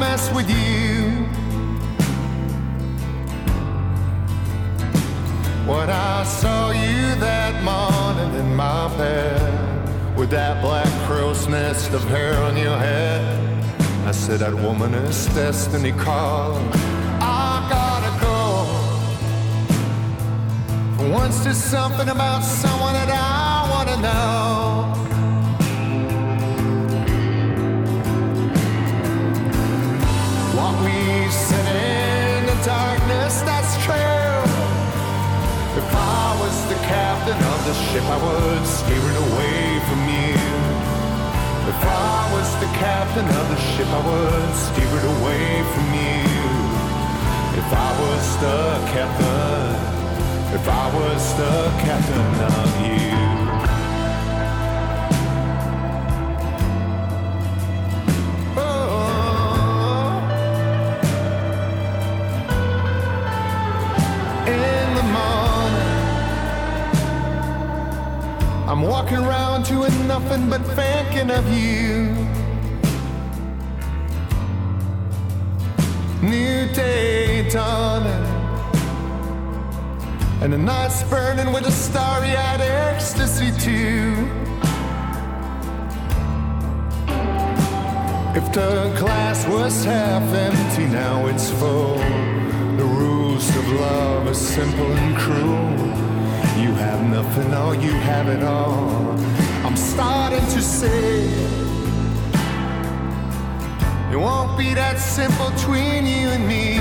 mess 0.00 0.32
with 0.34 0.48
you. 0.48 1.26
When 5.70 5.90
I 5.90 6.24
saw 6.24 6.70
you 6.70 7.14
that 7.20 7.62
morning 7.62 8.40
in 8.40 8.54
my 8.54 8.88
bed 8.96 10.16
with 10.16 10.30
that 10.30 10.62
black 10.62 10.83
nest 11.48 11.92
of 11.92 12.02
hair 12.04 12.34
on 12.44 12.56
your 12.56 12.76
head, 12.76 13.74
I 14.06 14.12
said 14.12 14.40
that 14.40 14.54
woman 14.54 14.94
is 14.94 15.26
destiny 15.34 15.92
calling. 15.92 16.68
I 17.20 17.66
gotta 17.68 18.12
go. 18.24 18.66
For 20.96 21.10
once 21.10 21.40
there's 21.44 21.62
something 21.62 22.08
about 22.08 22.42
someone 22.42 22.94
that 22.94 23.10
I 23.10 23.68
wanna 23.72 23.96
know. 24.06 24.94
What 30.56 30.74
we 30.84 31.30
said 31.30 31.66
in 31.76 32.46
the 32.46 32.58
darkness, 32.64 33.42
that's 33.42 33.74
true. 33.84 34.40
If 35.80 35.88
I 35.94 36.36
was 36.40 36.56
the 36.68 36.78
captain 36.86 37.38
of 37.52 37.58
the 37.68 37.74
ship, 37.86 38.04
I 38.04 38.18
would 38.24 38.66
steer 38.66 39.04
it 39.10 39.18
away 39.26 39.80
from 39.88 40.08
you. 40.08 40.63
If 41.74 41.82
I 41.84 42.30
was 42.34 42.48
the 42.60 42.70
captain 42.78 43.26
of 43.40 43.48
the 43.52 43.58
ship, 43.70 43.88
I 43.88 44.00
would 44.08 44.54
steer 44.64 44.92
it 45.00 45.06
away 45.16 45.46
from 45.72 45.86
you. 46.02 46.24
If 47.60 47.68
I 47.72 47.90
was 48.02 48.24
the 48.44 48.60
captain, 48.94 49.74
if 50.54 50.64
I 50.68 50.86
was 50.98 51.22
the 51.42 51.56
captain 51.86 52.34
of 52.58 52.68
you. 52.86 53.14
Oh. 58.56 59.04
I'm 68.68 68.82
walking 68.82 69.18
around 69.18 69.43
doing 69.64 70.06
nothing 70.06 70.50
but 70.50 70.60
thinking 70.76 71.30
of 71.30 71.44
you. 71.48 72.12
New 76.20 76.72
day 76.74 77.48
dawning. 77.48 78.24
And 80.42 80.52
the 80.52 80.58
night's 80.58 81.02
burning 81.04 81.50
with 81.52 81.66
a 81.66 81.70
starry-eyed 81.70 82.60
ecstasy 82.60 83.50
too. 83.58 84.28
If 88.36 88.52
the 88.52 88.94
glass 88.98 89.46
was 89.46 89.84
half 89.84 90.22
empty, 90.34 90.86
now 90.86 91.26
it's 91.26 91.50
full. 91.50 91.96
The 92.76 92.84
rules 92.84 93.48
of 93.56 93.68
love 93.72 94.26
are 94.26 94.34
simple 94.34 94.92
and 94.92 95.16
cruel. 95.16 95.70
You 96.62 96.74
have 96.74 97.02
nothing, 97.08 97.54
or 97.54 97.74
you 97.74 97.92
have 97.92 98.28
it 98.28 98.42
all. 98.42 99.43
I'm 99.74 99.80
starting 99.80 100.46
to 100.54 100.62
see 100.62 101.26
It 104.12 104.16
won't 104.16 104.56
be 104.56 104.72
that 104.72 105.00
simple 105.00 105.50
between 105.50 106.06
you 106.06 106.30
and 106.30 106.46
me. 106.46 106.78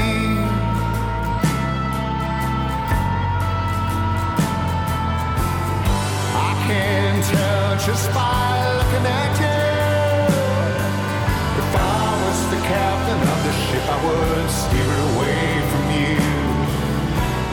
I 6.38 6.54
can 6.70 7.24
tell 7.34 7.72
just 7.82 8.14
by 8.14 8.62
looking 8.78 9.06
at 9.10 9.34
you. 9.42 9.62
If 11.66 11.70
I 11.74 12.06
was 12.22 12.40
the 12.54 12.62
captain 12.62 13.22
of 13.34 13.40
the 13.42 13.54
ship, 13.66 13.86
I 13.90 13.98
would 14.06 14.50
steer 14.62 14.90
it 14.94 15.02
away 15.10 15.50
from 15.72 15.86
you. 15.98 16.22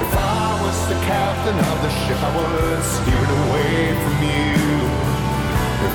If 0.04 0.12
I 0.20 0.60
was 0.60 0.78
the 0.92 1.00
captain 1.08 1.56
of 1.56 1.76
the 1.80 1.92
ship, 2.04 2.20
I 2.28 2.30
would 2.36 2.82
steer 2.92 3.22
it 3.24 3.32
away 3.40 3.96
from 4.04 4.16
you. 4.28 4.99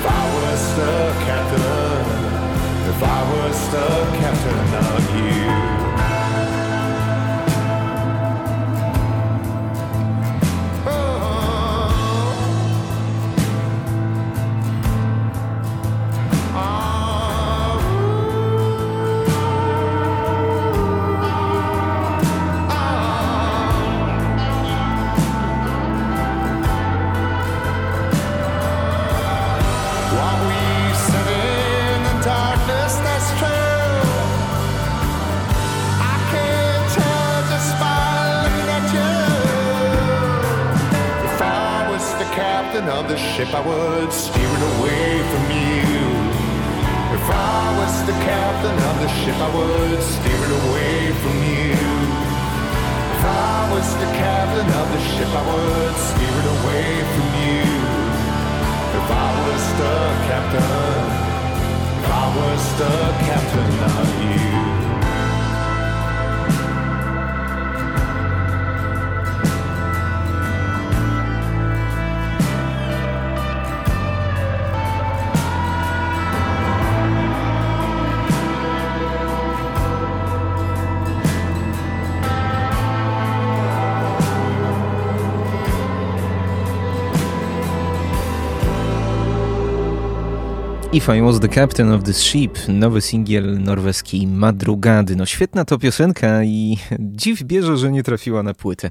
If 0.06 0.12
I 0.12 0.34
was 0.36 0.74
the 0.76 1.24
captain, 1.24 2.06
if 2.90 3.02
I 3.02 3.20
was 3.32 3.70
the 3.72 4.18
captain 4.20 4.74
of 4.94 5.80
you. 5.80 5.85
Away 43.66 45.18
from 45.30 45.44
you. 45.50 45.98
If 47.16 47.26
I 47.30 47.76
was 47.78 47.94
the 48.06 48.16
captain 48.24 48.76
of 48.90 48.94
the 49.02 49.08
ship, 49.18 49.36
I 49.36 49.50
would 49.56 50.02
steer 50.02 50.42
it 50.46 50.52
away 50.62 51.12
from 51.22 51.36
you. 51.42 51.74
If 53.14 53.22
I 53.24 53.70
was 53.72 53.88
the 54.02 54.10
captain 54.22 54.68
of 54.80 54.86
the 54.94 55.00
ship, 55.10 55.30
I 55.34 55.42
would 55.50 55.96
steer 56.08 56.36
it 56.42 56.48
away 56.56 56.90
from 57.12 57.28
you. 57.42 57.66
If 58.98 59.06
I 59.10 59.30
was 59.46 59.64
the 59.80 59.96
captain, 60.28 61.04
if 61.98 62.06
I 62.10 62.26
was 62.38 62.62
the 62.80 62.94
captain 63.26 63.72
of 63.94 64.08
you. 64.22 64.75
If 90.96 91.16
I 91.18 91.22
Was 91.22 91.40
the 91.40 91.48
Captain 91.48 91.92
of 91.92 92.02
this 92.02 92.22
Ship, 92.22 92.68
nowy 92.68 93.00
singiel 93.00 93.58
norweskiej 93.62 94.26
Madrugady. 94.26 95.16
No 95.16 95.26
świetna 95.26 95.64
to 95.64 95.78
piosenka 95.78 96.44
i 96.44 96.78
dziw 97.00 97.42
bierze, 97.42 97.76
że 97.76 97.92
nie 97.92 98.02
trafiła 98.02 98.42
na 98.42 98.54
płytę. 98.54 98.90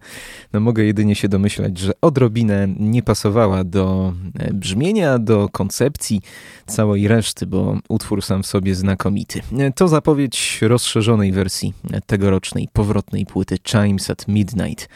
No 0.54 0.60
mogę 0.60 0.84
jedynie 0.84 1.16
się 1.16 1.30
domyślać, 1.30 1.78
że 1.78 1.92
odrobinę 2.02 2.68
nie 2.80 3.04
pasowała 3.04 3.64
do 3.64 4.14
e, 4.40 4.54
brzmienia, 4.54 5.20
do 5.20 5.50
koncepcji 5.50 6.22
całej 6.68 7.08
reszty, 7.08 7.46
bo 7.46 7.78
utwór 7.90 8.22
sam 8.22 8.44
w 8.44 8.48
sobie 8.48 8.76
znakomity. 8.76 9.42
E, 9.60 9.72
To 9.72 9.88
zapowiedź 9.88 10.60
rozszerzonej 10.62 11.32
wersji 11.32 11.74
tegorocznej 12.06 12.68
powrotnej 12.74 13.26
płyty 13.26 13.58
Chimes 13.64 14.10
at 14.10 14.28
Midnight 14.28 14.90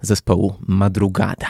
zespołu 0.00 0.54
Madrugada. 0.68 1.46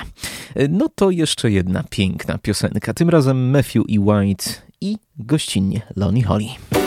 E, 0.55 0.69
No 0.69 0.89
to 0.95 1.11
jeszcze 1.11 1.51
jedna 1.51 1.85
piękna 1.91 2.39
piosenka, 2.39 2.95
tym 2.95 3.11
razem 3.11 3.51
Matthew 3.51 3.83
E. 3.89 4.01
White 4.01 4.68
i 4.81 4.97
gościnnie 5.19 5.81
Lonnie 5.97 6.25
Holly. 6.25 6.78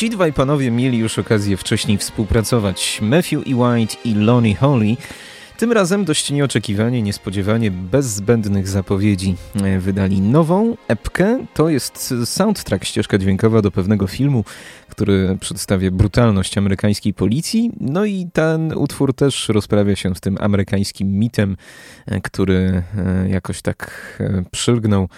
Ci 0.00 0.10
dwaj 0.10 0.32
panowie 0.32 0.70
mieli 0.70 0.98
już 0.98 1.18
okazję 1.18 1.56
wcześniej 1.56 1.98
współpracować. 1.98 2.98
Matthew 3.02 3.46
E. 3.46 3.54
White 3.54 3.96
i 4.04 4.14
Lonnie 4.14 4.56
Holly. 4.56 4.96
Tym 5.58 5.72
razem 5.72 6.04
dość 6.04 6.30
nieoczekiwanie, 6.30 7.02
niespodziewanie, 7.02 7.70
bez 7.70 8.06
zbędnych 8.06 8.68
zapowiedzi 8.68 9.34
e, 9.54 9.78
wydali 9.78 10.20
nową 10.20 10.76
epkę. 10.88 11.46
To 11.54 11.68
jest 11.68 12.14
soundtrack, 12.24 12.84
ścieżka 12.84 13.18
dźwiękowa 13.18 13.62
do 13.62 13.70
pewnego 13.70 14.06
filmu, 14.06 14.44
który 14.88 15.36
przedstawia 15.40 15.90
brutalność 15.90 16.58
amerykańskiej 16.58 17.14
policji. 17.14 17.70
No 17.80 18.04
i 18.04 18.26
ten 18.32 18.72
utwór 18.72 19.14
też 19.14 19.48
rozprawia 19.48 19.96
się 19.96 20.14
z 20.14 20.20
tym 20.20 20.36
amerykańskim 20.40 21.18
mitem, 21.18 21.56
e, 22.06 22.20
który 22.20 22.82
e, 22.96 23.28
jakoś 23.28 23.62
tak 23.62 24.18
przylgnął 24.50 25.08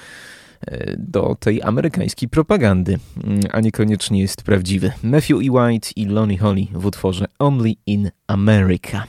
do 0.98 1.37
tej 1.40 1.62
amerykańskiej 1.62 2.29
propagandy, 2.29 2.98
mm, 3.25 3.40
a 3.51 3.61
niekoniecznie 3.61 4.20
jest 4.20 4.42
prawdziwy. 4.42 4.92
Matthew 5.03 5.31
E. 5.31 5.51
White 5.51 5.88
i 5.96 6.07
Lonnie 6.07 6.38
Holly 6.38 6.66
w 6.72 6.87
utworze 6.87 7.27
Only 7.38 7.72
in 7.87 8.11
America. 8.27 9.05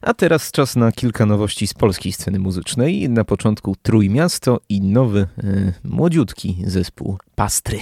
A 0.00 0.14
teraz 0.14 0.50
czas 0.52 0.76
na 0.76 0.92
kilka 0.92 1.26
nowości 1.26 1.66
z 1.66 1.74
polskiej 1.74 2.12
sceny 2.12 2.38
muzycznej. 2.38 3.08
Na 3.08 3.24
początku 3.24 3.76
Trójmiasto 3.82 4.60
i 4.68 4.80
nowy, 4.80 5.26
yy, 5.42 5.72
młodziutki 5.84 6.56
zespół 6.66 7.18
Pastry. 7.34 7.78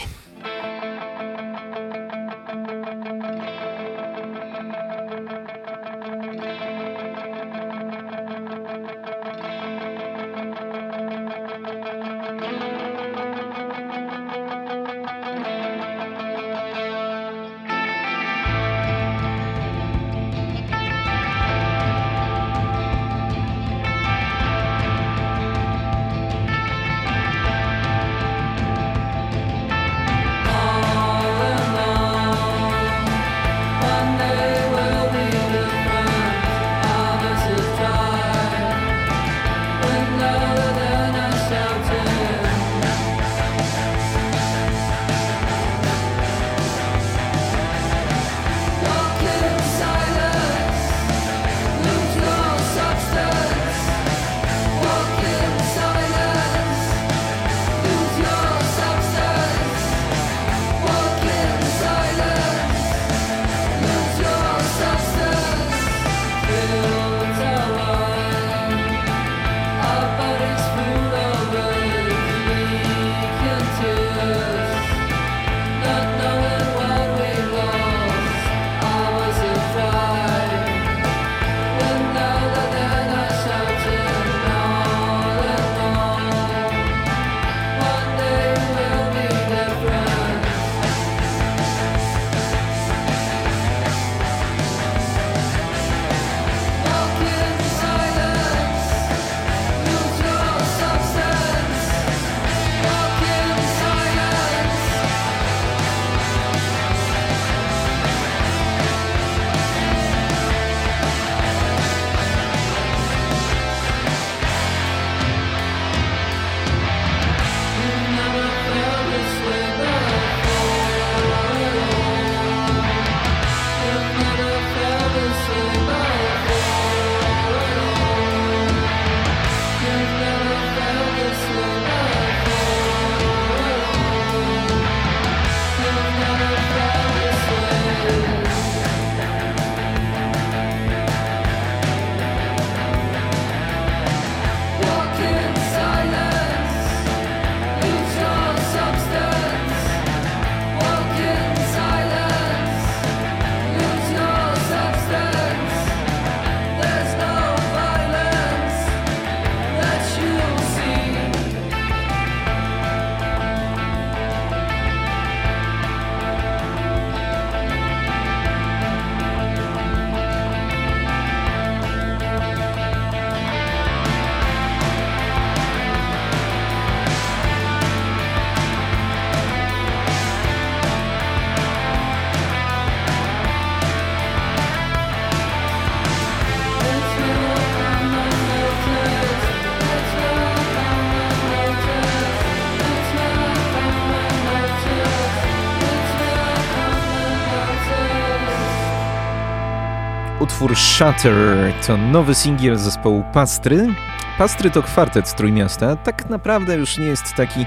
Utwór 200.59 200.77
Shutter 200.77 201.73
to 201.87 201.97
nowy 201.97 202.35
singiel 202.35 202.79
zespołu 202.79 203.25
Pastry. 203.33 203.95
Pastry 204.39 204.71
to 204.71 204.83
kwartet 204.83 205.29
z 205.29 205.35
Trójmiasta. 205.35 205.97
Tak 205.97 206.31
naprawdę 206.31 206.77
już 206.77 206.99
nie 206.99 207.07
jest 207.07 207.35
taki 207.35 207.67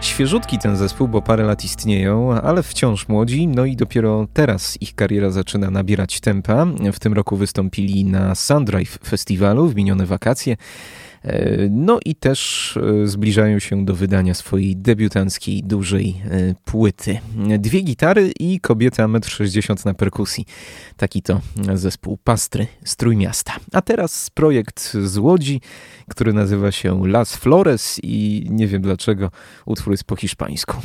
świeżutki 0.00 0.58
ten 0.58 0.76
zespół, 0.76 1.08
bo 1.08 1.22
parę 1.22 1.44
lat 1.44 1.64
istnieją, 1.64 2.40
ale 2.40 2.62
wciąż 2.62 3.08
młodzi. 3.08 3.48
No 3.48 3.64
i 3.64 3.76
dopiero 3.76 4.26
teraz 4.32 4.82
ich 4.82 4.94
kariera 4.94 5.30
zaczyna 5.30 5.70
nabierać 5.70 6.20
tempa. 6.20 6.66
W 6.92 6.98
tym 6.98 7.12
roku 7.12 7.36
wystąpili 7.36 8.04
na 8.04 8.34
Sundrive 8.34 8.98
Festiwalu 9.04 9.68
w 9.68 9.74
minione 9.74 10.06
wakacje. 10.06 10.56
E, 11.26 11.68
no 11.70 11.98
i 12.04 12.14
też 12.14 12.76
e, 12.76 13.06
zbliżają 13.06 13.58
się 13.58 13.84
do 13.84 13.94
wydania 13.94 14.34
swojej 14.34 14.76
debiutanckiej 14.76 15.62
dużej 15.62 16.22
e, 16.24 16.54
płyty. 16.64 17.18
Dwie 17.58 17.80
gitary 17.80 18.32
i 18.40 18.60
kobieta 18.60 19.04
1,60 19.04 19.70
m 19.70 19.76
na 19.84 19.94
perkusji. 19.94 20.46
Taki 20.96 21.22
to 21.22 21.40
zespół 21.74 22.18
Pastry 22.24 22.66
z 22.84 22.96
Trójmiasta. 22.96 23.52
A 23.72 23.82
teraz 23.82 24.30
projekt 24.30 24.94
z 24.94 25.18
Łodzi, 25.18 25.60
który 26.08 26.32
nazywa 26.32 26.72
się 26.72 27.08
Las 27.08 27.36
Flores 27.36 28.00
i 28.02 28.46
nie 28.50 28.66
wiem 28.66 28.82
dlaczego 28.82 29.30
utwór 29.66 29.92
jest 29.92 30.04
po 30.04 30.16
hiszpańsku. 30.16 30.76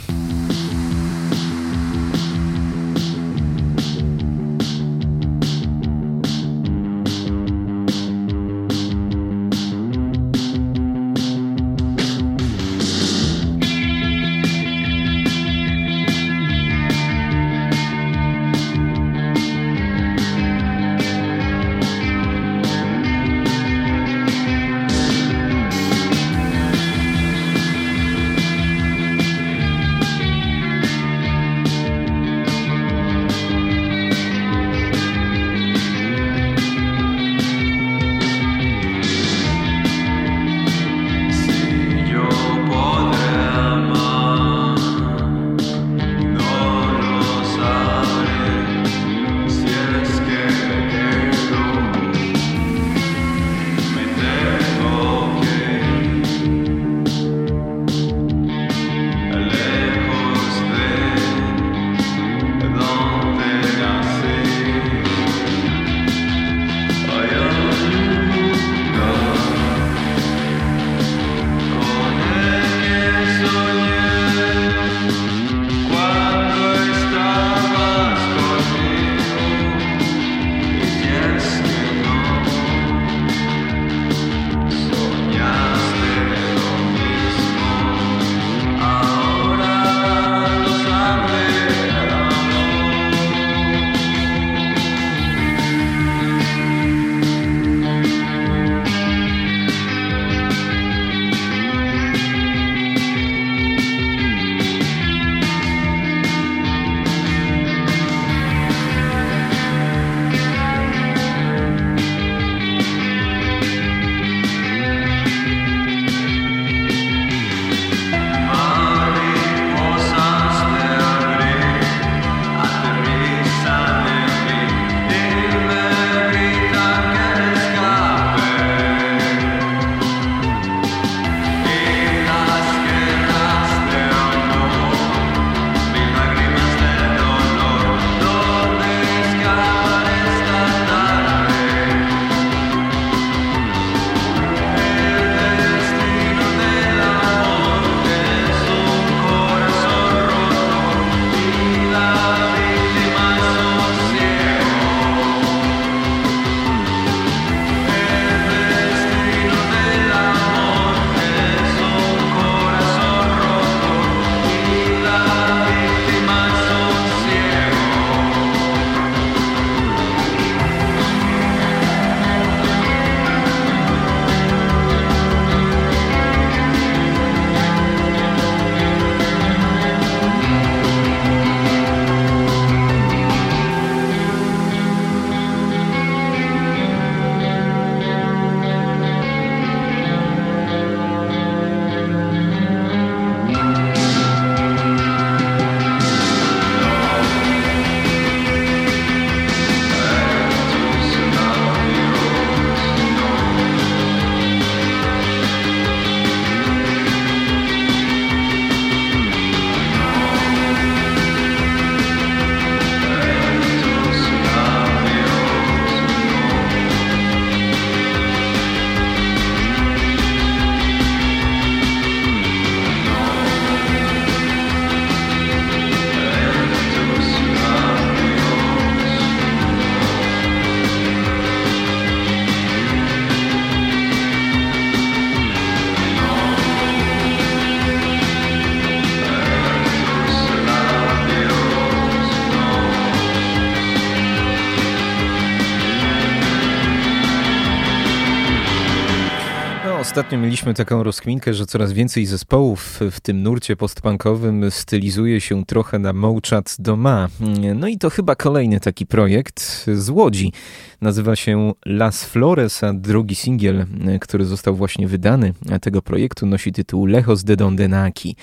Ostatnio 250.12 250.38
mieliśmy 250.38 250.74
taką 250.74 251.04
rozkminkę, 251.04 251.54
że 251.54 251.66
coraz 251.66 251.94
więcej 251.94 252.26
zespołów 252.26 253.00
w 253.12 253.20
tym 253.20 253.44
nurcie 253.44 253.76
postpunkowym 253.76 254.72
stylizuje 254.72 255.42
się 255.42 255.66
trochę 255.66 256.00
na 256.00 256.14
Mochat 256.14 256.76
Doma. 256.80 257.28
No 257.76 257.88
i 257.88 257.98
to 257.98 258.10
chyba 258.10 258.36
kolejny 258.36 258.80
taki 258.80 259.06
projekt 259.06 259.86
z 259.96 260.10
Łodzi. 260.10 260.54
Nazywa 261.02 261.36
się 261.36 261.74
Las 261.86 262.24
Flores, 262.26 262.84
a 262.84 262.94
drugi 262.94 263.36
singiel, 263.36 263.86
który 264.22 264.46
został 264.46 264.76
właśnie 264.76 265.08
wydany 265.08 265.54
tego 265.82 266.02
projektu 266.02 266.46
nosi 266.46 266.72
tytuł 266.72 267.06
Lejos 267.06 267.44
de 267.44 267.56
Dondenaki. 267.56 268.36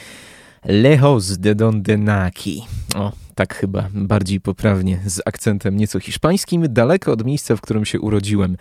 Lejos 0.64 1.38
de 1.38 1.54
Dondenaki. 1.54 2.62
O, 2.94 3.12
tak 3.38 3.54
chyba 3.54 3.88
bardziej 3.94 4.40
poprawnie, 4.40 5.00
z 5.06 5.20
akcentem 5.26 5.76
nieco 5.76 6.00
hiszpańskim, 6.00 6.66
daleko 6.68 7.12
od 7.12 7.24
miejsca, 7.24 7.56
w 7.56 7.60
którym 7.60 7.84
się 7.84 8.00
urodziłem, 8.00 8.56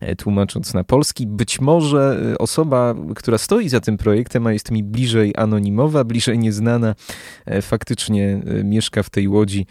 e, 0.00 0.16
tłumacząc 0.16 0.74
na 0.74 0.84
polski. 0.84 1.26
Być 1.26 1.60
może 1.60 2.32
e, 2.32 2.38
osoba, 2.38 2.94
która 3.16 3.38
stoi 3.38 3.68
za 3.68 3.80
tym 3.80 3.98
projektem, 3.98 4.46
a 4.46 4.52
jest 4.52 4.70
mi 4.70 4.82
bliżej 4.84 5.32
anonimowa, 5.36 6.04
bliżej 6.04 6.38
nieznana, 6.38 6.94
e, 7.46 7.62
faktycznie 7.62 8.42
mieszka 8.64 9.02
w 9.02 9.10
tej 9.10 9.28
łodzi 9.28 9.66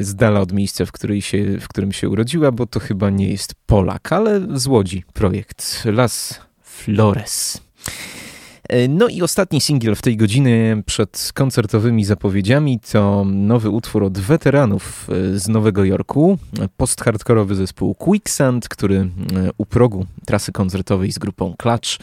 z 0.00 0.14
dala 0.14 0.40
od 0.40 0.52
miejsca, 0.52 0.86
w, 0.86 0.92
której 0.92 1.22
się, 1.22 1.58
w 1.60 1.68
którym 1.68 1.92
się 1.92 2.08
urodziła, 2.08 2.52
bo 2.52 2.66
to 2.66 2.80
chyba 2.80 3.10
nie 3.10 3.28
jest 3.28 3.54
Polak, 3.66 4.12
ale 4.12 4.58
z 4.58 4.66
Łodzi 4.66 5.04
projekt 5.12 5.84
Las 5.84 6.40
Flores. 6.62 7.60
E, 8.72 8.88
no 8.88 9.08
i 9.08 9.22
ostatni 9.22 9.60
singiel 9.60 9.94
w 9.94 10.02
tej 10.02 10.16
godzinie 10.16 10.82
przed 10.86 11.30
koncertowymi 11.34 12.04
zapowiedziami 12.04 12.80
to 12.92 13.24
nowy 13.24 13.70
utwór 13.70 14.04
od 14.04 14.18
weteranów 14.18 15.08
e, 15.10 15.38
z 15.38 15.48
Nowego 15.48 15.84
Jorku, 15.84 16.38
post-hardkorowy 16.76 17.54
zespół 17.54 17.94
Quicksand, 17.94 18.68
który 18.68 18.96
e, 18.96 19.06
u 19.58 19.66
progu 19.66 20.06
trasy 20.26 20.52
koncertowej 20.52 21.12
z 21.12 21.18
grupą 21.18 21.54
Clutch 21.58 21.98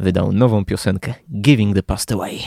wydał 0.00 0.32
nową 0.32 0.64
piosenkę 0.64 1.14
Giving 1.40 1.74
the 1.74 1.82
Past 1.82 2.12
Away. 2.12 2.38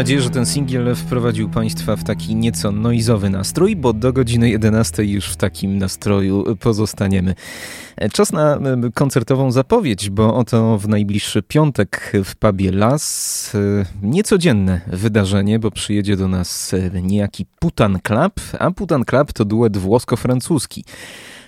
Nadzieję, 0.00 0.22
że 0.22 0.30
ten 0.30 0.46
singiel 0.46 0.94
wprowadził 0.94 1.48
Państwa 1.48 1.96
w 1.96 2.04
taki 2.04 2.36
nieco 2.36 2.72
noizowy 2.72 3.30
nastrój, 3.30 3.76
bo 3.76 3.92
do 3.92 4.12
godziny 4.12 4.50
11 4.50 5.04
już 5.04 5.26
w 5.26 5.36
takim 5.36 5.78
nastroju 5.78 6.56
pozostaniemy. 6.56 7.34
Czas 8.12 8.32
na 8.32 8.58
koncertową 8.94 9.52
zapowiedź, 9.52 10.10
bo 10.10 10.36
oto 10.36 10.78
w 10.78 10.88
najbliższy 10.88 11.42
piątek 11.42 12.12
w 12.24 12.36
pubie 12.36 12.72
Las 12.72 13.52
niecodzienne 14.02 14.80
wydarzenie, 14.86 15.58
bo 15.58 15.70
przyjedzie 15.70 16.16
do 16.16 16.28
nas 16.28 16.74
niejaki 17.02 17.46
Putan 17.58 17.98
Club, 18.02 18.32
a 18.58 18.70
Putan 18.70 19.04
Club 19.04 19.32
to 19.32 19.44
duet 19.44 19.76
włosko-francuski. 19.76 20.84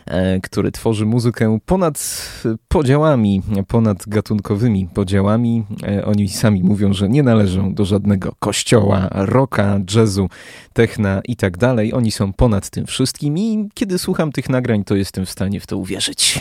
E, 0.07 0.41
który 0.41 0.73
tworzy 0.73 1.07
muzykę 1.07 1.59
ponad 1.67 2.29
podziałami, 2.69 3.43
ponad 3.69 4.09
gatunkowymi 4.09 4.89
podziałami. 4.95 5.65
E, 5.87 6.05
oni 6.05 6.29
sami 6.29 6.63
mówią, 6.63 6.93
że 6.93 7.09
nie 7.09 7.23
należą 7.23 7.75
do 7.75 7.85
żadnego 7.85 8.35
kościoła, 8.39 9.09
rocka, 9.11 9.81
jazzu, 9.95 10.29
techna 10.73 11.21
i 11.29 11.37
tak 11.37 11.57
dalej. 11.57 11.95
Oni 11.95 12.13
są 12.13 12.33
ponad 12.33 12.71
tym 12.71 12.87
wszystkim 12.87 13.39
i 13.39 13.69
kiedy 13.75 13.99
słucham 13.99 14.33
tych 14.33 14.49
nagrań, 14.49 14.85
to 14.85 14.95
jestem 14.95 15.27
w 15.27 15.31
stanie 15.31 15.61
w 15.61 15.67
to 15.67 15.77
uwierzyć. 15.77 16.41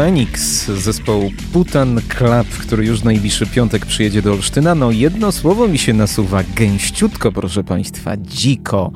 Phoenix 0.00 0.64
zespołu 0.66 1.30
Putan 1.52 2.00
Club, 2.08 2.48
który 2.48 2.86
już 2.86 3.02
najbliższy 3.02 3.46
piątek 3.46 3.86
przyjedzie 3.86 4.22
do 4.22 4.32
Olsztyna. 4.32 4.74
No 4.74 4.90
jedno 4.90 5.32
słowo 5.32 5.68
mi 5.68 5.78
się 5.78 5.92
nasuwa, 5.92 6.42
gęściutko 6.56 7.32
proszę 7.32 7.64
Państwa, 7.64 8.16
dziko. 8.16 8.92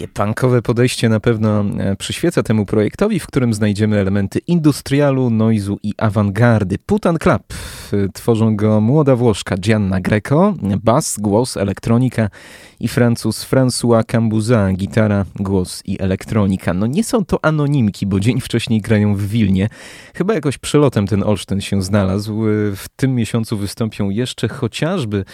Takie 0.00 0.12
punkowe 0.12 0.62
podejście 0.62 1.08
na 1.08 1.20
pewno 1.20 1.64
e, 1.78 1.96
przyświeca 1.96 2.42
temu 2.42 2.66
projektowi, 2.66 3.20
w 3.20 3.26
którym 3.26 3.54
znajdziemy 3.54 3.98
elementy 3.98 4.38
industrialu, 4.46 5.30
noizu 5.30 5.78
i 5.82 5.94
awangardy. 5.98 6.78
Putan 6.86 7.18
Club. 7.18 7.42
E, 7.92 8.08
tworzą 8.08 8.56
go 8.56 8.80
młoda 8.80 9.16
Włoszka 9.16 9.56
Gianna 9.56 10.00
Greco, 10.00 10.54
bas, 10.84 11.16
głos, 11.18 11.56
elektronika 11.56 12.28
i 12.80 12.88
Francuz 12.88 13.44
François 13.44 14.04
Cambuza, 14.04 14.72
gitara, 14.72 15.24
głos 15.36 15.82
i 15.84 16.02
elektronika. 16.02 16.74
No 16.74 16.86
nie 16.86 17.04
są 17.04 17.24
to 17.24 17.44
anonimki, 17.44 18.06
bo 18.06 18.20
dzień 18.20 18.40
wcześniej 18.40 18.80
grają 18.80 19.14
w 19.14 19.26
Wilnie. 19.26 19.68
Chyba 20.14 20.34
jakoś 20.34 20.58
przelotem 20.58 21.06
ten 21.06 21.22
Olsztyn 21.22 21.60
się 21.60 21.82
znalazł. 21.82 22.40
W 22.76 22.84
tym 22.96 23.14
miesiącu 23.14 23.56
wystąpią 23.56 24.10
jeszcze 24.10 24.48
chociażby 24.48 25.24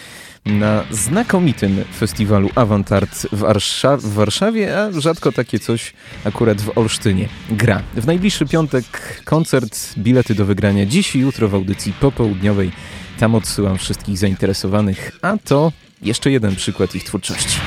na 0.45 0.83
znakomitym 0.91 1.83
festiwalu 1.95 2.49
Avantart 2.55 3.27
w, 3.31 3.39
Warsza 3.39 3.97
w 3.97 4.05
Warszawie, 4.05 4.56
a 4.65 4.91
rzadko 4.91 5.31
takie 5.31 5.59
coś 5.59 5.93
akurat 6.23 6.61
w 6.61 6.77
Olsztynie 6.77 7.29
gra. 7.49 7.83
W 7.95 8.07
najbliższy 8.07 8.45
piątek 8.45 8.85
koncert, 9.25 9.93
bilety 9.97 10.35
do 10.35 10.45
wygrania 10.45 10.85
dziś 10.85 11.15
i 11.15 11.19
jutro 11.19 11.47
w 11.49 11.55
audycji 11.55 11.93
popołudniowej. 11.93 12.71
Tam 13.19 13.35
odsyłam 13.35 13.77
wszystkich 13.77 14.17
zainteresowanych, 14.17 15.11
a 15.21 15.37
to 15.37 15.71
jeszcze 16.01 16.31
jeden 16.31 16.55
przykład 16.55 16.95
ich 16.95 17.03
twórczości. 17.03 17.59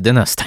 Jest 0.00 0.06
11. 0.06 0.39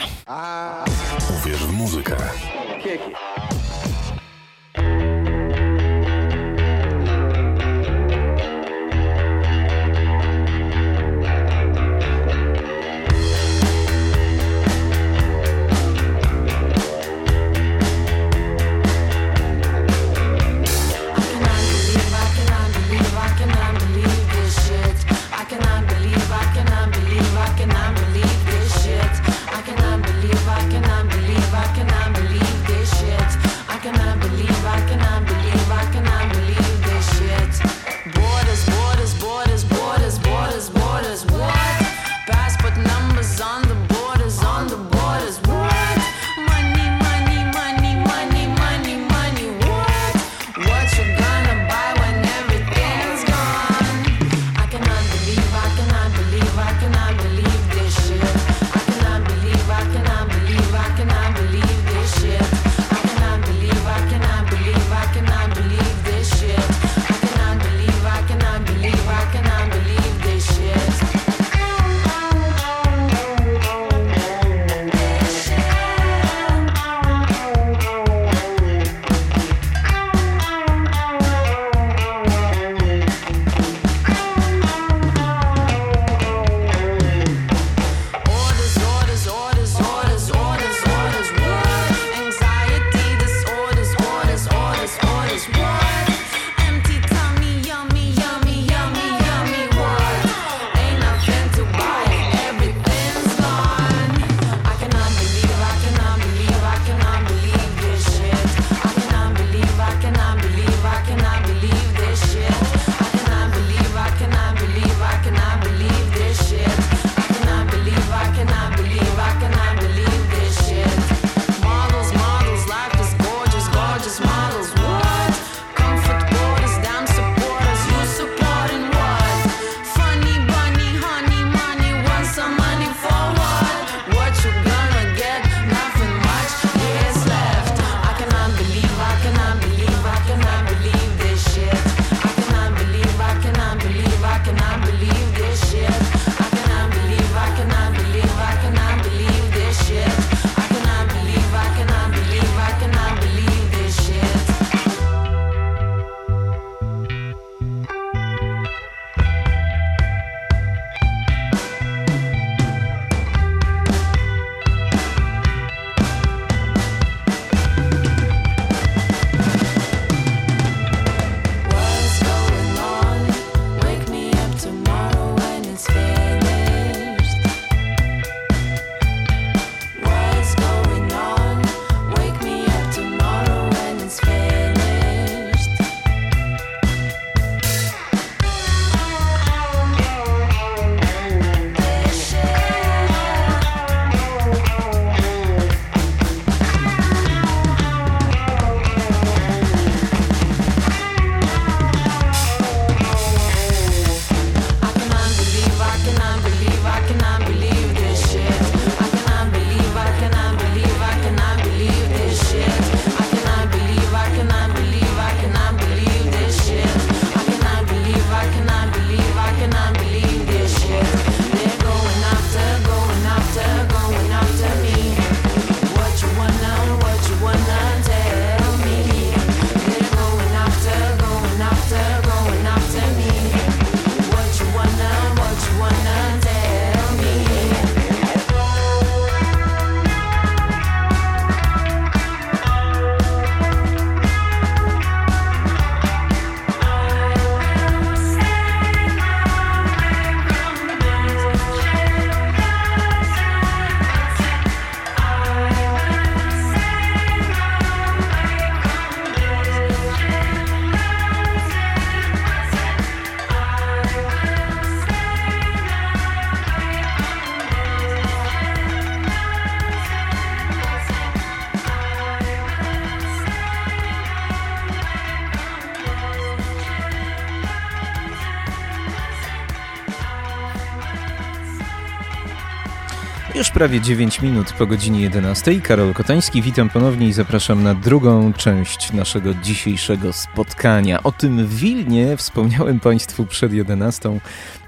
Już 283.64 283.72
prawie 283.72 284.01
9 284.01 284.41
minut 284.41 284.74
po 284.74 284.86
godzinie 284.88 285.22
11. 285.22 285.82
Karol 285.82 286.14
Kotański, 286.14 286.61
witam 286.61 286.89
ponownie 286.89 287.28
i 287.28 287.34
zapraszam 287.34 287.84
na 287.84 287.95
drugą 287.95 288.53
część 288.53 289.14
naszego 289.14 289.53
dzisiejszego 289.53 290.34
spotkania. 290.34 291.24
O 291.24 291.32
tym 291.32 291.68
Wilnie 291.68 292.38
wspomniałem 292.38 292.99
Państwu 292.99 293.45
przed 293.45 293.74
11. 293.74 294.39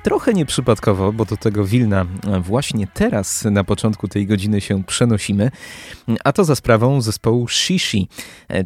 Trochę 0.05 0.33
nieprzypadkowo, 0.33 1.13
bo 1.13 1.25
do 1.25 1.37
tego 1.37 1.65
Wilna 1.65 2.05
właśnie 2.41 2.87
teraz 2.93 3.43
na 3.43 3.63
początku 3.63 4.07
tej 4.07 4.27
godziny 4.27 4.61
się 4.61 4.83
przenosimy, 4.83 5.51
a 6.23 6.31
to 6.31 6.43
za 6.43 6.55
sprawą 6.55 7.01
zespołu 7.01 7.47
Shishi, 7.47 8.07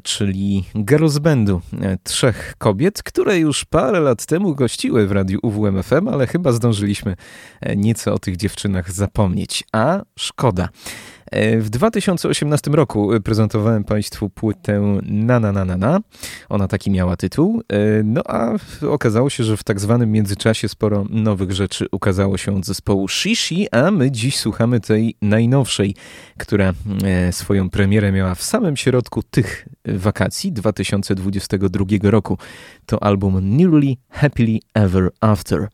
czyli 0.03 0.63
girls 0.75 1.17
bandu 1.17 1.61
trzech 2.03 2.55
kobiet, 2.57 3.03
które 3.03 3.37
już 3.37 3.65
parę 3.65 3.99
lat 3.99 4.25
temu 4.25 4.55
gościły 4.55 5.07
w 5.07 5.11
radiu 5.11 5.39
UWMFM, 5.43 6.07
ale 6.07 6.27
chyba 6.27 6.51
zdążyliśmy 6.51 7.15
nieco 7.75 8.13
o 8.13 8.19
tych 8.19 8.37
dziewczynach 8.37 8.91
zapomnieć, 8.91 9.63
a 9.71 10.01
szkoda. 10.19 10.69
W 11.59 11.69
2018 11.69 12.71
roku 12.71 13.09
prezentowałem 13.23 13.83
Państwu 13.83 14.29
płytę 14.29 14.99
Na 15.03 15.39
Na 15.39 15.51
Na 15.51 15.65
Na 15.65 15.77
Na. 15.77 15.99
Ona 16.49 16.67
taki 16.67 16.91
miała 16.91 17.17
tytuł. 17.17 17.61
No 18.03 18.21
a 18.25 18.51
okazało 18.89 19.29
się, 19.29 19.43
że 19.43 19.57
w 19.57 19.63
tak 19.63 19.79
zwanym 19.79 20.11
międzyczasie 20.11 20.69
sporo 20.69 21.05
nowych 21.09 21.51
rzeczy 21.51 21.85
ukazało 21.91 22.37
się 22.37 22.55
od 22.55 22.65
zespołu 22.65 23.07
Shishi, 23.07 23.67
a 23.71 23.91
my 23.91 24.11
dziś 24.11 24.37
słuchamy 24.37 24.79
tej 24.79 25.15
najnowszej, 25.21 25.95
która 26.37 26.73
e, 27.03 27.33
swoją 27.33 27.69
premierę 27.69 28.11
miała 28.11 28.35
w 28.35 28.43
samym 28.43 28.77
środku 28.77 29.23
tych 29.23 29.67
wakacji 29.85 30.51
2022 30.51 31.85
roku. 32.01 32.37
To 32.85 33.03
album 33.03 33.57
Nearly 33.57 33.95
Happily 34.09 34.59
Ever 34.73 35.09
After. 35.21 35.67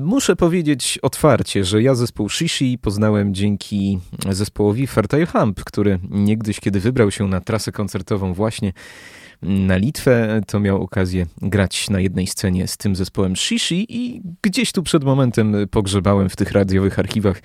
Muszę 0.00 0.36
powiedzieć 0.36 0.98
otwarcie, 1.02 1.64
że 1.64 1.82
ja 1.82 1.94
zespół 1.94 2.28
Shishi 2.28 2.78
poznałem 2.78 3.34
dzięki 3.34 3.98
zespołowi 4.30 4.86
Fertile 4.98 5.26
Hump, 5.26 5.64
który 5.64 5.98
niegdyś, 6.10 6.60
kiedy 6.60 6.80
wybrał 6.80 7.10
się 7.10 7.28
na 7.28 7.40
trasę 7.40 7.72
koncertową 7.72 8.34
właśnie 8.34 8.72
na 9.42 9.76
Litwę, 9.76 10.40
to 10.46 10.60
miał 10.60 10.82
okazję 10.82 11.26
grać 11.42 11.90
na 11.90 12.00
jednej 12.00 12.26
scenie 12.26 12.68
z 12.68 12.76
tym 12.76 12.96
zespołem 12.96 13.36
Shishi 13.36 13.86
i 13.88 14.22
gdzieś 14.42 14.72
tu 14.72 14.82
przed 14.82 15.04
momentem 15.04 15.56
pogrzebałem 15.70 16.28
w 16.28 16.36
tych 16.36 16.52
radiowych 16.52 16.98
archiwach 16.98 17.42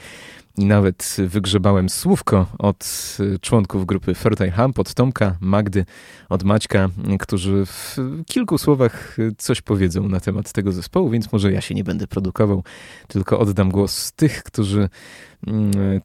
i 0.58 0.66
nawet 0.66 1.18
wygrzebałem 1.28 1.90
słówko 1.90 2.46
od 2.60 3.18
członków 3.42 3.86
grupy 3.86 4.16
Fertile 4.16 4.52
Hump, 4.52 4.80
od 4.80 4.94
Tomka, 4.94 5.38
Magdy, 5.40 5.86
od 6.30 6.44
Maćka, 6.44 6.90
którzy 7.20 7.66
w 7.66 7.98
kilku 8.26 8.58
słowach 8.58 9.18
coś 9.38 9.62
powiedzą 9.62 10.08
na 10.08 10.20
temat 10.20 10.52
tego 10.52 10.72
zespołu, 10.72 11.10
więc 11.10 11.32
może 11.32 11.52
ja 11.52 11.62
się 11.62 11.76
nie 11.76 11.84
będę 11.84 12.08
produkował, 12.08 12.64
tylko 13.08 13.40
oddam 13.40 13.72
głos 13.72 14.12
tych, 14.12 14.44
którzy 14.44 14.90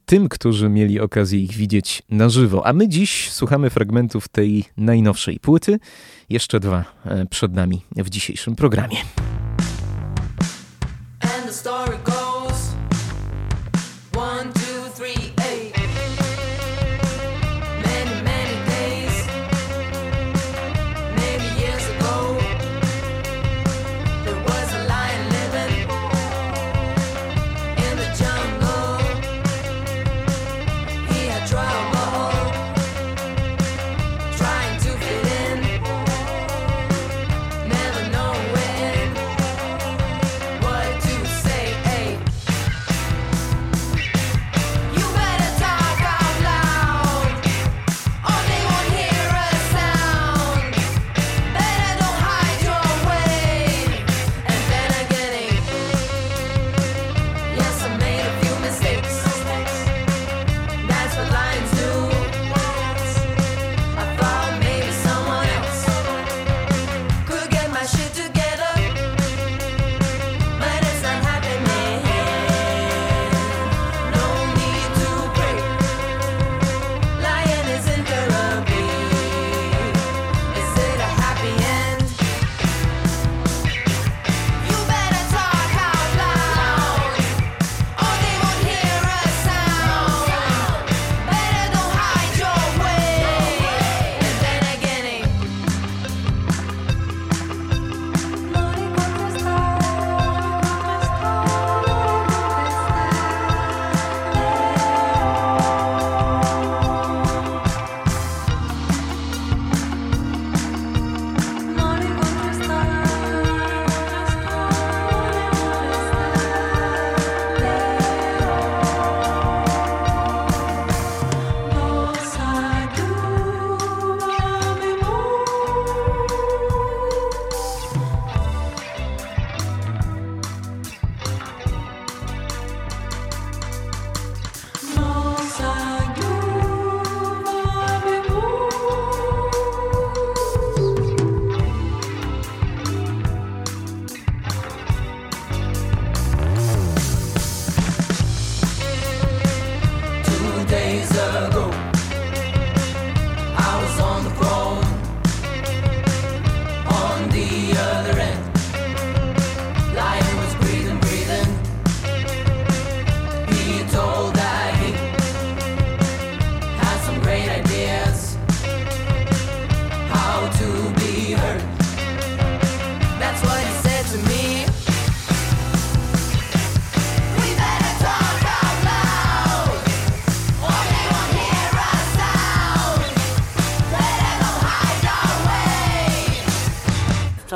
tym, 0.06 0.28
którzy 0.28 0.68
mieli 0.68 1.00
okazję 1.00 1.40
ich 1.40 1.52
widzieć 1.52 2.02
na 2.10 2.28
żywo. 2.28 2.66
A 2.66 2.72
my 2.72 2.88
dziś 2.88 3.30
słuchamy 3.32 3.70
fragmentów 3.70 4.28
tej 4.28 4.64
najnowszej 4.76 5.40
płyty. 5.40 5.78
Jeszcze 6.28 6.60
dwa 6.60 6.84
e, 7.04 7.26
przed 7.26 7.52
nami 7.52 7.80
w 7.96 8.10
dzisiejszym 8.10 8.56
programie. 8.56 8.96
And 11.20 11.46
the 11.46 11.52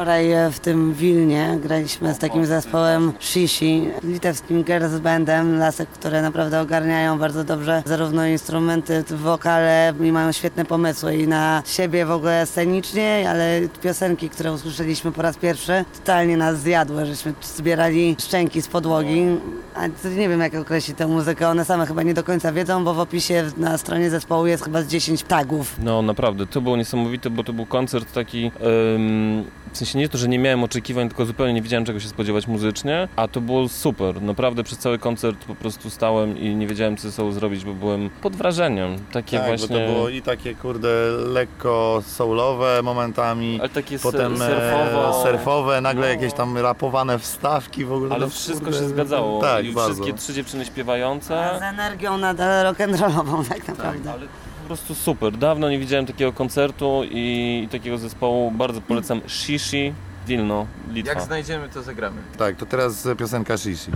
Wczoraj 0.03 0.33
e, 0.33 0.51
w 0.51 0.61
tym 0.61 0.95
Wilnie 0.95 1.59
graliśmy 1.63 2.15
z 2.15 2.19
takim 2.19 2.47
zespołem 2.47 3.13
Shishi, 3.21 3.89
litewskim 4.03 4.65
girls 4.65 4.93
lasek, 5.59 5.89
które 5.89 6.23
naprawdę 6.23 6.61
ogarniają 6.61 7.19
bardzo 7.19 7.45
dobrze 7.45 7.83
zarówno 7.87 8.27
instrumenty, 8.27 9.05
wokale 9.11 9.95
i 10.01 10.13
mają 10.13 10.33
świetne 10.33 10.65
pomysły 10.65 11.17
i 11.17 11.29
na 11.29 11.63
siebie 11.67 12.07
w 12.07 12.11
ogóle 12.11 12.47
scenicznie, 12.47 13.27
ale 13.31 13.61
piosenki, 13.83 14.31
które 14.31 14.53
usłyszeliśmy 14.53 15.13
po 15.13 15.23
raz 15.23 15.37
pierwszy, 15.37 15.85
totalnie 15.95 16.37
nas 16.37 16.61
zjadły, 16.61 17.07
żeśmy 17.07 17.35
zbierali 17.43 18.17
szczęki 18.19 18.63
z 18.63 18.69
podłogi, 18.69 19.27
a 19.75 19.89
to 20.03 20.09
nie 20.09 20.29
wiem 20.29 20.41
jak 20.41 20.55
określić 20.55 20.97
tę 20.97 21.07
muzykę, 21.07 21.49
one 21.49 21.65
same 21.65 21.87
chyba 21.87 22.03
nie 22.03 22.15
do 22.15 22.25
końca 22.25 22.53
wiedzą, 22.53 22.85
bo 22.85 22.95
w 22.95 23.01
opisie 23.01 23.45
na 23.57 23.79
stronie 23.79 24.11
zespołu 24.11 24.47
jest 24.47 24.65
chyba 24.65 24.83
z 24.83 24.87
10 24.89 25.23
tagów. 25.23 25.75
No 25.79 26.03
naprawdę, 26.03 26.47
to 26.47 26.61
było 26.61 26.77
niesamowite, 26.77 27.31
bo 27.31 27.45
to 27.45 27.53
był 27.53 27.67
koncert 27.67 28.13
taki, 28.13 28.45
em, 28.47 29.45
w 29.73 29.79
sensie 29.79 29.99
nie 29.99 30.09
to, 30.09 30.19
że 30.19 30.29
nie 30.29 30.39
miałem 30.39 30.65
oczekiwań, 30.65 31.09
tylko 31.09 31.25
zupełnie 31.27 31.53
nie 31.55 31.63
wiedziałem 31.63 31.85
czego 31.85 32.01
się 32.01 32.09
spodziewać 32.09 32.47
muzycznie, 32.47 33.09
a 33.17 33.29
to 33.29 33.41
było 33.41 33.69
super. 33.69 34.23
Naprawdę 34.23 34.63
przez 34.65 34.79
cały 34.79 34.99
koncert 34.99 35.45
po 35.45 35.55
prostu 35.55 35.91
stałem 35.91 36.39
i 36.39 36.55
nie 36.57 36.67
wiedziałem 36.67 36.97
co 36.97 37.03
ze 37.03 37.13
sobą 37.13 37.33
zrobić, 37.33 37.65
bo 37.65 37.75
byłem 37.75 38.11
pod 38.23 38.37
wrażeniem. 38.37 38.97
Takie 39.13 39.39
tak, 39.39 39.47
właśnie... 39.47 39.69
bo 39.79 39.87
to 39.87 39.93
było 39.93 40.09
i 40.09 40.23
takie 40.23 40.55
kurde 40.55 40.89
lekko 41.27 42.03
soulowe 42.07 42.81
momentami, 42.83 43.57
Ale 43.61 43.69
takie 43.69 43.99
potem 43.99 44.33
e, 44.35 44.37
surfowo. 44.39 45.23
surfowe, 45.23 45.81
nagle 45.81 46.03
No. 46.07 46.13
jakieś 46.13 46.33
tam 46.33 46.59
rapowane 46.59 47.19
wstawki 47.19 47.85
w 47.85 47.93
ogóle. 47.93 48.15
Ale 48.15 48.25
no, 48.27 48.31
wszystko 48.31 48.65
kurde, 48.65 48.79
się 48.79 48.89
zgadzało. 48.89 49.41
Tak, 49.41 49.62
I 49.71 49.73
bardzo. 49.73 49.95
wszystkie 49.95 50.13
trzy 50.19 50.35
dziewczyny 50.35 50.63
A 50.63 50.67
śpiewające. 50.67 51.57
z 51.59 51.63
energią 51.63 52.19
nadal 52.19 52.75
rock'n'rollową 52.75 53.49
tak 53.49 53.69
naprawdę. 53.69 54.13
Ale 54.13 54.27
po 54.63 54.67
prostu 54.67 54.95
super. 54.95 55.37
Dawno 55.37 55.71
nie 55.71 55.79
widziałem 55.79 56.07
takiego 56.07 56.33
koncertu 56.33 57.03
i 57.11 57.69
takiego 57.73 57.99
zespołu. 57.99 58.51
Bardzo 58.51 58.81
polecam 58.81 59.21
Shishi 59.29 59.93
Wilno, 60.27 60.67
Litwa. 60.93 61.13
Jak 61.13 61.23
znajdziemy, 61.23 61.69
to 61.69 61.83
zagramy. 61.83 62.17
Tak, 62.39 62.57
to 62.57 62.67
teraz 62.67 63.09
piosenka 63.19 63.57
Shishi. 63.59 63.91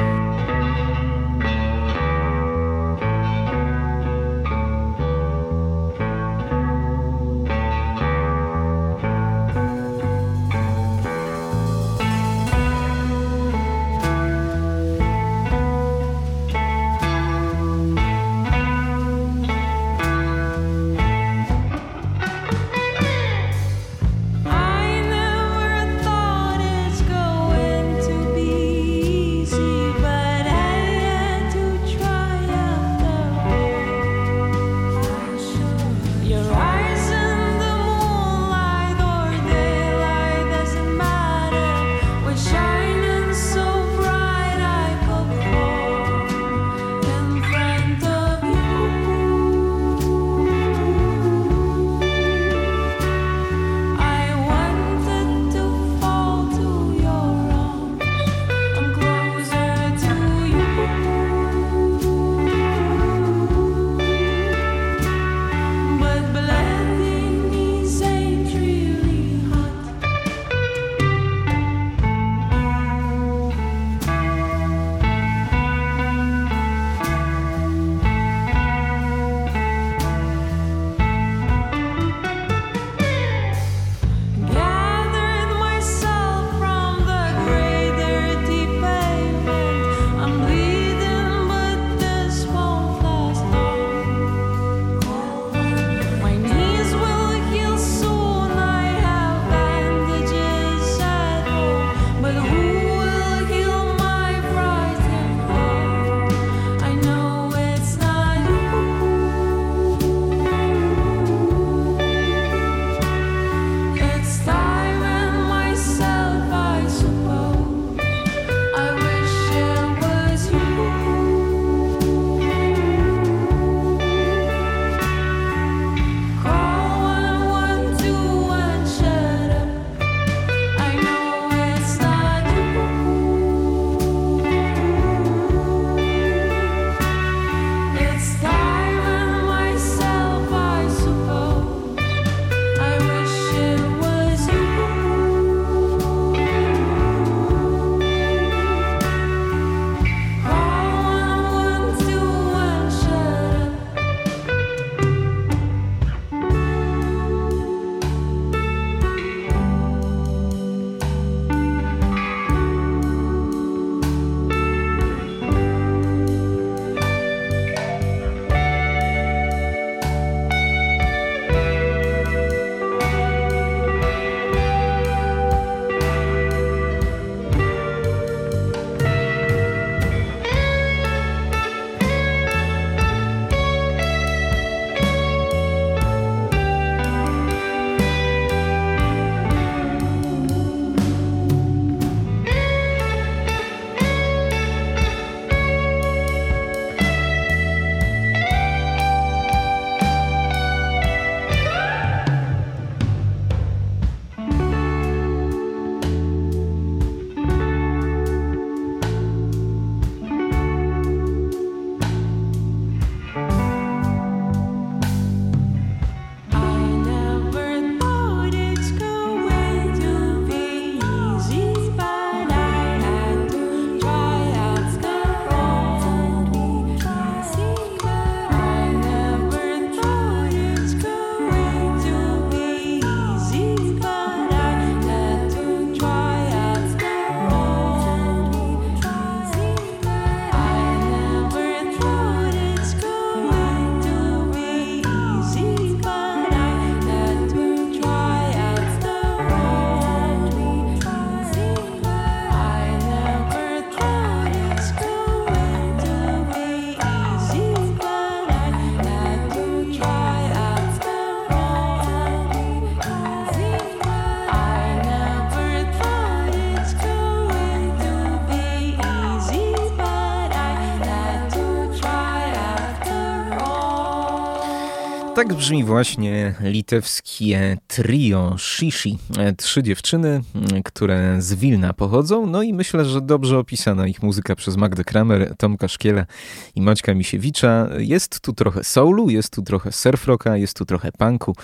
Tak 275.36 275.54
brzmi 275.54 275.84
właśnie 275.84 276.54
litewskie 276.60 277.78
trio 277.86 278.56
Shishi. 278.58 279.18
Trzy 279.56 279.82
dziewczyny, 279.82 280.40
które 280.84 281.42
z 281.42 281.54
Wilna 281.54 281.92
pochodzą, 281.92 282.46
no 282.46 282.62
i 282.62 282.72
myślę, 282.72 283.04
że 283.04 283.20
dobrze 283.20 283.58
opisana 283.58 284.06
ich 284.06 284.22
muzyka 284.22 284.56
przez 284.56 284.76
Magdę 284.76 285.04
Kramer, 285.04 285.54
Tomka 285.56 285.88
Szkiela 285.88 286.26
i 286.74 286.80
Maćka 286.80 287.14
Misiewicza. 287.14 287.88
Jest 287.98 288.40
tu 288.40 288.52
trochę 288.52 288.84
soulu, 288.84 289.30
jest 289.30 289.52
tu 289.52 289.62
trochę 289.62 289.92
surfrocka, 289.92 290.56
jest 290.56 290.76
tu 290.76 290.84
trochę 290.84 291.12
punku, 291.12 291.56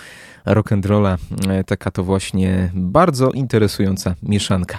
rock'n'rolla. 0.47 1.17
Taka 1.67 1.91
to 1.91 2.05
właśnie 2.05 2.71
bardzo 2.75 3.31
interesująca 3.31 4.15
mieszanka 4.23 4.79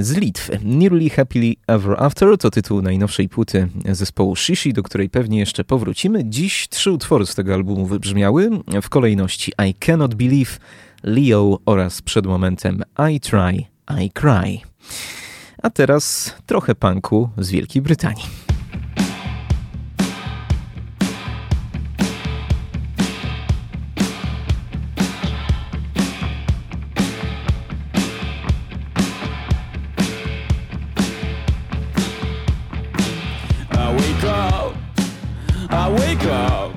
z 0.00 0.16
Litwy. 0.16 0.58
Nearly 0.64 1.10
Happily 1.10 1.54
Ever 1.66 1.96
After 1.98 2.38
to 2.38 2.50
tytuł 2.50 2.82
najnowszej 2.82 3.28
płyty 3.28 3.68
zespołu 3.92 4.36
Shishi, 4.36 4.72
do 4.72 4.82
której 4.82 5.10
pewnie 5.10 5.38
jeszcze 5.38 5.64
powrócimy. 5.64 6.24
Dziś 6.24 6.68
trzy 6.68 6.92
utwory 6.92 7.26
z 7.26 7.34
tego 7.34 7.54
albumu 7.54 7.86
wybrzmiały 7.86 8.50
w 8.82 8.88
kolejności 8.88 9.52
I 9.68 9.74
Cannot 9.74 10.14
Believe, 10.14 10.58
Leo 11.02 11.58
oraz 11.66 12.02
przed 12.02 12.26
momentem 12.26 12.82
I 13.12 13.20
Try, 13.20 13.64
I 14.04 14.10
Cry. 14.10 14.58
A 15.62 15.70
teraz 15.70 16.34
trochę 16.46 16.74
punku 16.74 17.28
z 17.38 17.50
Wielkiej 17.50 17.82
Brytanii. 17.82 18.49
I 35.90 35.92
wake 35.92 36.24
up, 36.26 36.72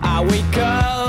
I 0.00 0.20
wake 0.22 0.56
up 0.56 1.01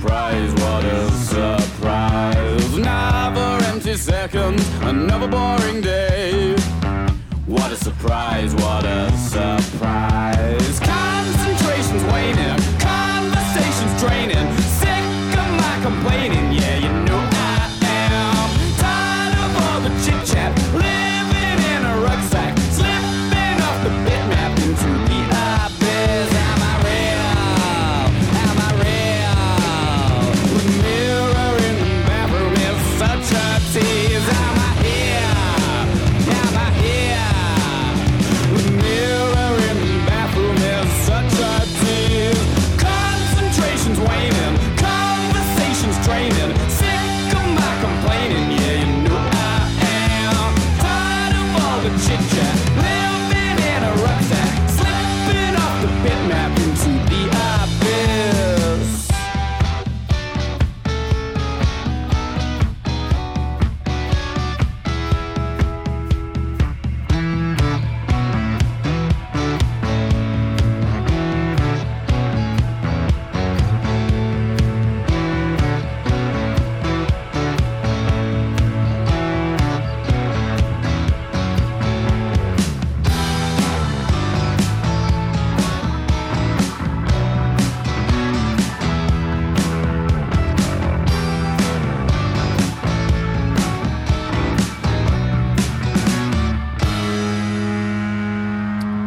surprise, 0.00 0.52
what 0.54 0.84
a 0.84 1.10
surprise. 1.12 2.74
Another 2.74 3.64
empty 3.66 3.94
second, 3.94 4.58
another 4.82 5.28
boring 5.28 5.82
day. 5.82 6.56
What 7.44 7.70
a 7.70 7.76
surprise, 7.76 8.54
what 8.54 8.84
a 8.86 9.10
surprise. 9.18 10.80
Concentration's 10.80 12.04
waning, 12.12 12.56
conversation's 12.78 14.00
draining. 14.00 14.48
Sick 14.80 15.04
of 15.42 15.50
my 15.64 15.78
complaining, 15.82 16.39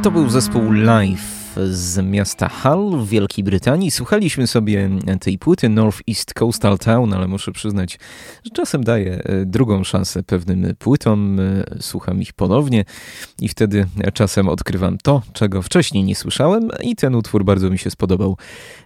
To 0.03 0.11
był 0.11 0.29
zespół 0.29 0.71
Live 0.71 1.42
z 1.71 2.05
miasta 2.05 2.49
Hull 2.49 2.97
w 2.97 3.09
Wielkiej 3.09 3.43
Brytanii. 3.43 3.91
Słuchaliśmy 3.91 4.47
sobie 4.47 4.89
tej 5.19 5.37
płyty 5.37 5.69
North 5.69 6.01
East 6.09 6.33
Coastal 6.33 6.77
Town, 6.77 7.13
ale 7.13 7.27
muszę 7.27 7.51
przyznać, 7.51 7.99
że 8.43 8.51
czasem 8.51 8.83
daję 8.83 9.23
e, 9.23 9.45
drugą 9.45 9.83
szansę 9.83 10.23
pewnym 10.23 10.75
płytom. 10.79 11.39
e, 11.39 11.63
Słucham 11.79 12.21
ich 12.21 12.33
ponownie 12.33 12.85
i 13.41 13.49
wtedy 13.49 13.87
czasem 14.13 14.49
odkrywam 14.49 14.97
to, 14.97 15.21
czego 15.33 15.61
wcześniej 15.61 16.03
nie 16.03 16.15
słyszałem 16.15 16.69
i 16.81 16.95
ten 16.95 17.15
utwór 17.15 17.45
bardzo 17.45 17.69
mi 17.69 17.77
się 17.77 17.89
spodobał. 17.89 18.37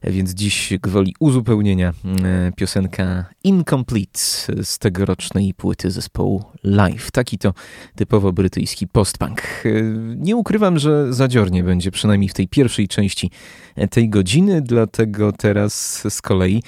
Więc 0.03 0.33
dziś 0.33 0.73
gwoli 0.81 1.15
uzupełnienia 1.19 1.93
e, 2.23 2.51
piosenka 2.55 3.25
Incomplete 3.43 4.19
z 4.63 4.79
tegorocznej 4.79 5.53
płyty 5.53 5.91
zespołu 5.91 6.43
Live. 6.63 7.11
Taki 7.11 7.37
to 7.37 7.53
typowo 7.95 8.33
brytyjski 8.33 8.87
postpunk. 8.87 9.63
Nie 10.17 10.35
ukrywam, 10.35 10.79
że 10.79 11.13
zadziornie 11.13 11.63
będzie 11.63 11.91
przynajmniej 11.91 12.29
w 12.29 12.33
tej 12.33 12.47
pierwszej 12.57 12.87
części 12.87 13.31
tej 13.89 14.09
godziny, 14.09 14.61
dlatego 14.61 15.31
teraz 15.31 16.03
z 16.09 16.21
kolei 16.21 16.63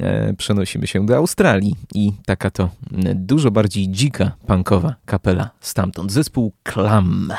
e, 0.00 0.34
przenosimy 0.34 0.86
się 0.86 1.06
do 1.06 1.16
Australii 1.16 1.74
i 1.94 2.12
taka 2.26 2.50
to 2.50 2.70
dużo 3.14 3.50
bardziej 3.50 3.88
dzika 3.88 4.32
punkowa 4.46 4.94
kapela 5.06 5.50
stamtąd. 5.60 6.12
Zespół 6.12 6.52
Clam. 6.72 7.32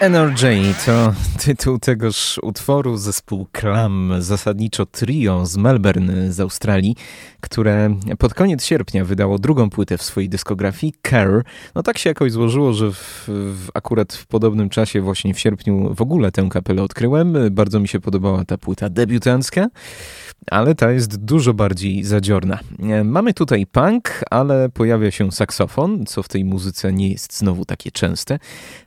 NRJ 0.00 0.74
to 0.86 1.14
tytuł 1.44 1.78
tegoż 1.78 2.40
utworu 2.42 2.96
zespół 2.96 3.46
Clam, 3.60 4.14
zasadniczo 4.18 4.86
trio 4.86 5.46
z 5.46 5.56
Melbourne 5.56 6.32
z 6.32 6.40
Australii, 6.40 6.96
które 7.40 7.96
pod 8.18 8.34
koniec 8.34 8.64
sierpnia 8.64 9.04
wydało 9.04 9.38
drugą 9.38 9.70
płytę 9.70 9.98
w 9.98 10.02
swojej 10.02 10.28
dyskografii, 10.28 10.94
Care. 11.08 11.44
No 11.74 11.82
tak 11.82 11.98
się 11.98 12.10
jakoś 12.10 12.32
złożyło, 12.32 12.72
że 12.72 12.92
w, 12.92 13.24
w, 13.28 13.68
akurat 13.74 14.12
w 14.12 14.26
podobnym 14.26 14.68
czasie, 14.68 15.00
właśnie 15.00 15.34
w 15.34 15.40
sierpniu, 15.40 15.94
w 15.94 16.02
ogóle 16.02 16.32
tę 16.32 16.48
kapelę 16.50 16.82
odkryłem. 16.82 17.36
Bardzo 17.50 17.80
mi 17.80 17.88
się 17.88 18.00
podobała 18.00 18.44
ta 18.44 18.58
płyta 18.58 18.90
debiutancka 18.90 19.68
ale 20.46 20.74
ta 20.74 20.90
jest 20.90 21.16
dużo 21.16 21.54
bardziej 21.54 22.04
zadziorna. 22.04 22.58
E, 22.82 23.04
mamy 23.04 23.34
tutaj 23.34 23.66
punk, 23.66 24.24
ale 24.30 24.68
pojawia 24.68 25.10
się 25.10 25.32
saksofon, 25.32 26.06
co 26.06 26.22
w 26.22 26.28
tej 26.28 26.44
muzyce 26.44 26.92
nie 26.92 27.08
jest 27.08 27.38
znowu 27.38 27.64
takie 27.64 27.90
częste. 27.90 28.38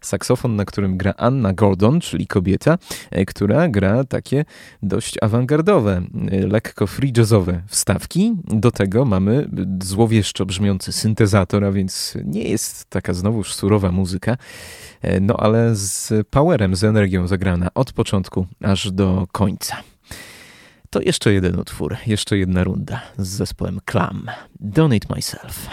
Saksofon, 0.01 0.55
na 0.55 0.65
którym 0.65 0.97
gra 1.03 1.13
Anna 1.17 1.53
Gordon, 1.53 1.99
czyli 1.99 2.27
kobieta, 2.27 2.77
e, 3.11 3.25
która 3.25 3.69
gra 3.69 4.03
takie 4.03 4.45
dość 4.83 5.15
awangardowe, 5.21 6.01
e, 6.31 6.47
lekko 6.47 6.87
free 6.87 7.13
jazzowe 7.17 7.61
wstawki. 7.67 8.33
Do 8.43 8.71
tego 8.71 9.05
mamy 9.05 9.49
złowieszczo 9.81 10.45
brzmiący 10.45 10.91
syntezator, 10.91 11.65
a 11.65 11.71
więc 11.71 12.17
nie 12.25 12.43
jest 12.43 12.85
taka 12.89 13.13
znowuż 13.13 13.53
surowa 13.53 13.91
muzyka, 13.91 14.37
no 15.21 15.37
ale 15.37 15.75
z 15.75 16.27
powerem, 16.27 16.75
z 16.75 16.83
energią 16.83 17.27
zagrana 17.27 17.69
od 17.75 17.93
początku 17.93 18.47
aż 18.61 18.91
do 18.91 19.27
końca. 19.31 19.75
To 20.89 21.01
jeszcze 21.01 21.33
jeden 21.33 21.59
utwór, 21.59 21.97
jeszcze 22.07 22.37
jedna 22.37 22.63
runda 22.63 23.01
z 23.17 23.27
zespołem 23.27 23.79
Clam. 23.91 24.27
Donate 24.59 25.15
Myself. 25.15 25.69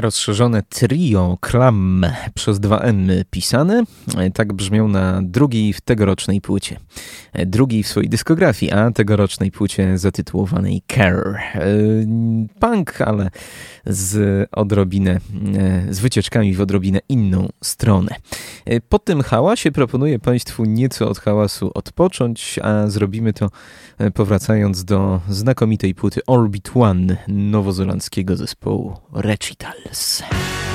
Rozszerzone 0.00 0.62
trio 0.62 1.38
Klam 1.40 2.06
przez 2.34 2.60
dwa 2.60 2.78
N 2.78 3.10
pisane. 3.30 3.84
Tak 4.34 4.52
brzmią 4.52 4.88
na 4.88 5.20
drugiej 5.22 5.72
w 5.72 5.80
tegorocznej 5.80 6.40
płycie. 6.40 6.80
Drugiej 7.46 7.82
w 7.82 7.88
swojej 7.88 8.08
dyskografii, 8.08 8.72
a 8.72 8.90
tegorocznej 8.90 9.50
płycie 9.50 9.98
zatytułowanej 9.98 10.82
Care. 10.92 11.38
Punk, 12.60 13.00
ale 13.00 13.30
z 13.86 14.48
odrobinę, 14.52 15.20
z 15.90 15.98
wycieczkami 15.98 16.54
w 16.54 16.60
odrobinę 16.60 16.98
inną 17.08 17.48
stronę. 17.64 18.14
Po 18.88 18.98
tym 18.98 19.22
hałasie 19.22 19.72
proponuję 19.72 20.18
Państwu 20.18 20.64
nieco 20.64 21.08
od 21.08 21.18
hałasu 21.18 21.70
odpocząć, 21.74 22.58
a 22.62 22.86
zrobimy 22.86 23.32
to 23.32 23.50
powracając 24.14 24.84
do 24.84 25.20
znakomitej 25.28 25.94
płyty 25.94 26.20
Orbit 26.26 26.70
One 26.74 27.16
nowozelandzkiego 27.28 28.36
zespołu 28.36 28.96
Justice. 29.92 30.69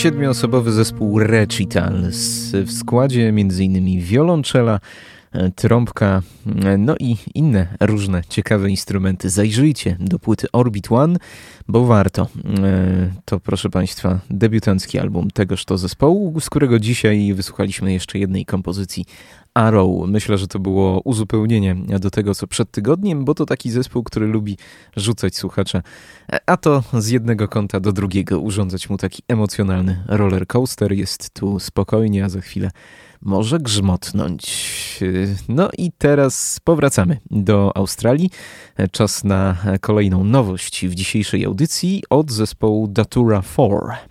Siedmioosobowy 0.00 0.72
zespół 0.72 1.18
Recitals 1.18 2.50
w 2.52 2.72
składzie 2.72 3.28
m.in. 3.28 4.00
wiolonczela, 4.00 4.80
e, 5.32 5.50
trąbka, 5.50 6.22
e, 6.64 6.78
no 6.78 6.94
i 7.00 7.16
inne 7.34 7.76
różne 7.80 8.22
ciekawe 8.28 8.70
instrumenty. 8.70 9.30
Zajrzyjcie 9.30 9.96
do 10.00 10.18
płyty 10.18 10.46
Orbit 10.52 10.92
One, 10.92 11.18
bo 11.68 11.84
warto. 11.86 12.28
E, 12.62 13.10
To 13.24 13.40
proszę 13.40 13.70
Państwa 13.70 14.20
debiutancki 14.30 14.98
album 14.98 15.30
tegoż 15.30 15.64
to 15.64 15.78
zespołu, 15.78 16.40
z 16.40 16.50
którego 16.50 16.78
dzisiaj 16.78 17.34
wysłuchaliśmy 17.34 17.92
jeszcze 17.92 18.18
jednej 18.18 18.44
kompozycji 18.44 19.04
Arrow. 19.54 20.08
Myślę, 20.08 20.38
że 20.38 20.46
to 20.46 20.58
było 20.58 21.00
uzupełnienie 21.04 21.76
do 22.00 22.10
tego, 22.10 22.34
co 22.34 22.46
przed 22.46 22.70
tygodniem, 22.70 23.24
bo 23.24 23.34
to 23.34 23.46
taki 23.46 23.70
zespół, 23.70 24.02
który 24.02 24.26
lubi 24.26 24.56
rzucać 24.96 25.36
słuchacza, 25.36 25.82
a 26.46 26.56
to 26.56 26.82
z 26.92 27.08
jednego 27.08 27.48
kąta 27.48 27.80
do 27.80 27.92
drugiego, 27.92 28.40
urządzać 28.40 28.90
mu 28.90 28.96
taki 28.96 29.22
emocjonalny 29.28 30.04
roller 30.08 30.46
coaster. 30.46 30.92
Jest 30.92 31.30
tu 31.30 31.60
spokojnie, 31.60 32.24
a 32.24 32.28
za 32.28 32.40
chwilę 32.40 32.70
może 33.22 33.58
grzmotnąć. 33.58 35.00
No 35.48 35.68
i 35.78 35.92
teraz 35.98 36.60
powracamy 36.64 37.18
do 37.30 37.76
Australii. 37.76 38.30
Czas 38.92 39.24
na 39.24 39.56
kolejną 39.80 40.24
nowość 40.24 40.86
w 40.86 40.94
dzisiejszej 40.94 41.44
audycji 41.44 42.02
od 42.10 42.30
zespołu 42.30 42.88
Datura 42.88 43.42
4. 43.42 44.09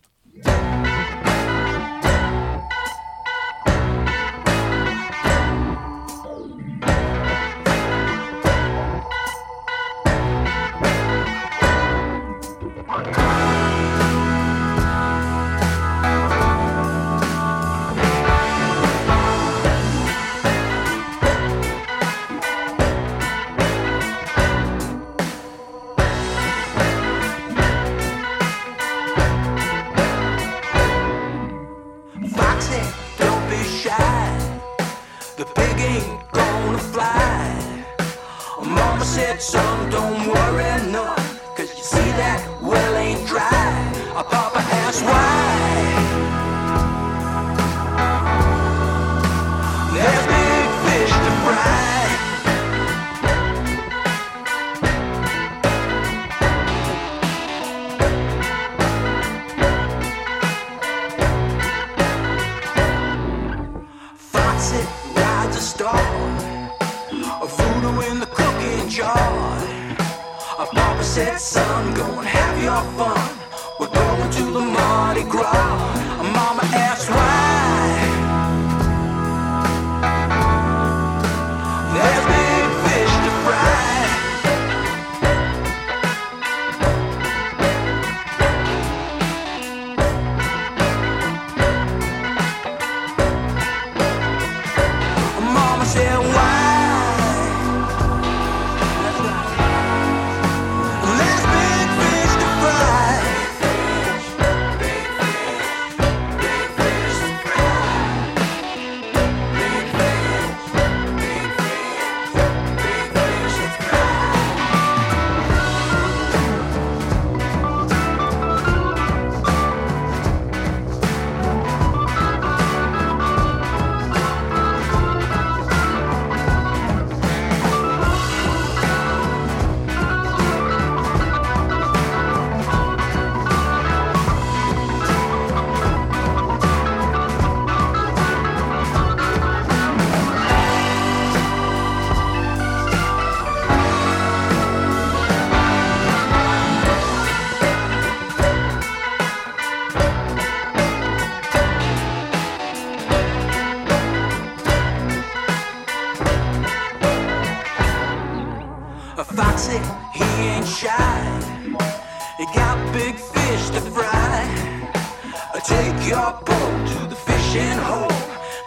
Your 166.09 166.31
boat 166.43 166.87
to 166.87 166.99
the 167.05 167.15
fishing 167.15 167.77
hole. 167.87 168.07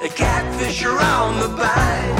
The 0.01 0.09
catfish 0.09 0.85
are 0.85 1.01
on 1.01 1.41
the 1.41 1.49
bite. 1.49 2.12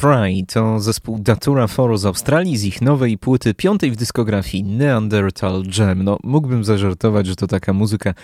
Fry 0.00 0.44
to 0.52 0.80
zespół 0.80 1.18
Datura 1.18 1.68
4 1.68 1.98
z 1.98 2.06
Australii 2.06 2.56
z 2.56 2.64
ich 2.64 2.82
nowej 2.82 3.18
płyty, 3.18 3.54
piątej 3.54 3.90
w 3.90 3.96
dyskografii 3.96 4.64
Neanderthal 4.64 5.62
Jam. 5.78 6.02
No, 6.02 6.18
mógłbym 6.24 6.64
zażartować, 6.64 7.26
że 7.26 7.36
to 7.36 7.46
taka 7.46 7.72
muzyka 7.72 8.14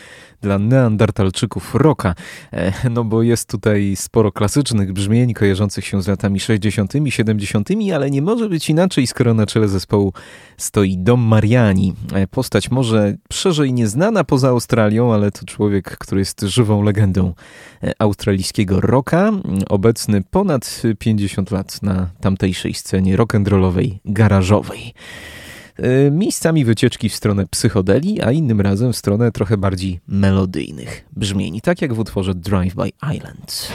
dla 0.40 0.58
neandertalczyków 0.58 1.74
rocka, 1.74 2.14
e, 2.52 2.72
no 2.90 3.04
bo 3.04 3.22
jest 3.22 3.48
tutaj 3.48 3.96
sporo 3.96 4.32
klasycznych 4.32 4.92
brzmień 4.92 5.34
kojarzących 5.34 5.86
się 5.86 6.02
z 6.02 6.08
latami 6.08 6.40
60., 6.40 6.92
70., 7.08 7.68
ale 7.94 8.10
nie 8.10 8.22
może 8.22 8.48
być 8.48 8.70
inaczej, 8.70 9.06
skoro 9.06 9.34
na 9.34 9.46
czele 9.46 9.68
zespołu 9.68 10.12
stoi 10.56 10.98
Dom 10.98 11.20
Mariani. 11.20 11.94
E, 12.14 12.26
postać 12.26 12.70
może 12.70 13.16
szerzej 13.32 13.72
nieznana 13.72 14.24
poza 14.24 14.48
Australią, 14.48 15.14
ale 15.14 15.30
to 15.30 15.46
człowiek, 15.46 15.98
który 15.98 16.20
jest 16.20 16.40
żywą 16.40 16.82
legendą 16.82 17.34
e, 17.82 17.92
australijskiego 17.98 18.80
rocka, 18.80 19.32
obecny 19.68 20.22
ponad 20.30 20.82
50 20.98 21.50
lat 21.50 21.62
na 21.82 22.10
tamtejszej 22.20 22.74
scenie 22.74 23.16
rock'n'rollowej, 23.16 23.98
garażowej. 24.04 24.94
E, 25.76 26.10
miejscami 26.10 26.64
wycieczki 26.64 27.08
w 27.08 27.14
stronę 27.14 27.46
psychodeli, 27.46 28.22
a 28.22 28.32
innym 28.32 28.60
razem 28.60 28.92
w 28.92 28.96
stronę 28.96 29.32
trochę 29.32 29.56
bardziej 29.56 30.00
melodyjnych 30.06 31.04
brzmień, 31.16 31.60
tak 31.60 31.82
jak 31.82 31.94
w 31.94 31.98
utworze 31.98 32.34
Drive 32.34 32.74
by 32.74 32.90
Island. 33.16 33.72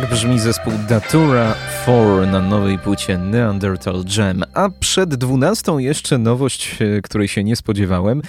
Tak 0.00 0.10
brzmi 0.10 0.38
zespół 0.40 0.72
Datura 0.88 1.54
4 1.82 2.26
na 2.26 2.40
nowej 2.40 2.78
płycie 2.78 3.18
Neanderthal 3.18 4.04
Jam. 4.16 4.44
A 4.54 4.68
przed 4.80 5.14
12 5.14 5.72
jeszcze 5.78 6.18
nowość, 6.18 6.76
e, 6.80 7.02
której 7.02 7.28
się 7.28 7.44
nie 7.44 7.56
spodziewałem. 7.56 8.22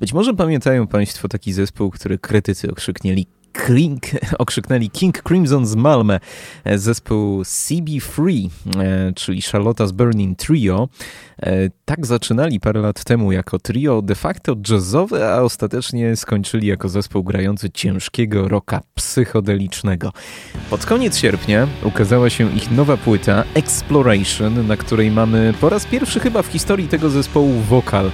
Być 0.00 0.12
może 0.12 0.34
pamiętają 0.34 0.86
Państwo 0.86 1.28
taki 1.28 1.52
zespół, 1.52 1.90
który 1.90 2.18
krytycy 2.18 2.70
okrzyknieli 2.70 3.26
King, 3.66 4.02
okrzyknęli 4.38 4.90
King 4.90 5.22
Crimson 5.22 5.66
z 5.66 5.74
Malmę, 5.74 6.20
e, 6.64 6.78
zespół 6.78 7.42
CB3, 7.42 8.48
e, 8.76 9.12
czyli 9.12 9.42
Charlotta's 9.42 9.92
Burning 9.92 10.38
Trio. 10.38 10.88
E, 11.42 11.70
tak 11.84 12.06
zaczynali 12.06 12.60
parę 12.60 12.80
lat 12.80 13.04
temu 13.04 13.32
jako 13.32 13.58
trio 13.58 14.02
de 14.02 14.14
facto 14.14 14.56
jazzowe, 14.70 15.34
a 15.34 15.42
ostatecznie 15.42 16.16
skończyli 16.16 16.66
jako 16.66 16.88
zespół 16.88 17.24
grający 17.24 17.70
ciężkiego 17.70 18.48
rocka 18.48 18.80
psychodelicznego. 18.94 20.12
Pod 20.70 20.86
koniec 20.86 21.18
sierpnia 21.18 21.66
ukazała 21.82 22.30
się 22.30 22.52
ich 22.52 22.70
nowa 22.70 22.96
płyta 22.96 23.44
Exploration, 23.54 24.66
na 24.66 24.76
której 24.76 25.10
mamy 25.10 25.54
po 25.60 25.68
raz 25.68 25.86
pierwszy 25.86 26.20
chyba 26.20 26.42
w 26.42 26.46
historii 26.46 26.88
tego 26.88 27.10
zespołu 27.10 27.52
wokal. 27.52 28.10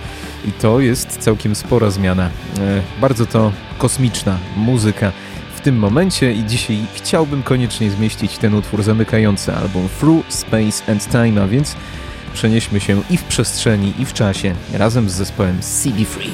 I 0.49 0.53
to 0.53 0.81
jest 0.81 1.19
całkiem 1.19 1.55
spora 1.55 1.91
zmiana. 1.91 2.31
Bardzo 3.01 3.27
to 3.27 3.53
kosmiczna 3.79 4.39
muzyka 4.57 5.13
tym 5.63 5.79
momencie 5.79 6.33
i 6.33 6.45
dzisiaj 6.45 6.79
chciałbym 6.95 7.43
koniecznie 7.43 7.91
zmieścić 7.91 8.39
ten 8.39 8.55
utwór 8.55 8.83
zamykający 8.83 9.55
album 9.55 9.89
Through 10.01 10.25
Space 10.29 10.93
and 10.93 11.11
Time, 11.11 11.43
a 11.43 11.47
więc 11.47 11.77
przenieśmy 12.35 12.81
się 12.81 13.03
i 13.11 13.17
w 13.17 13.25
przestrzeni, 13.25 13.93
i 13.99 14.05
w 14.05 14.13
czasie 14.13 14.55
razem 14.73 15.11
z 15.11 15.13
zespołem 15.13 15.59
CB3. 15.61 16.31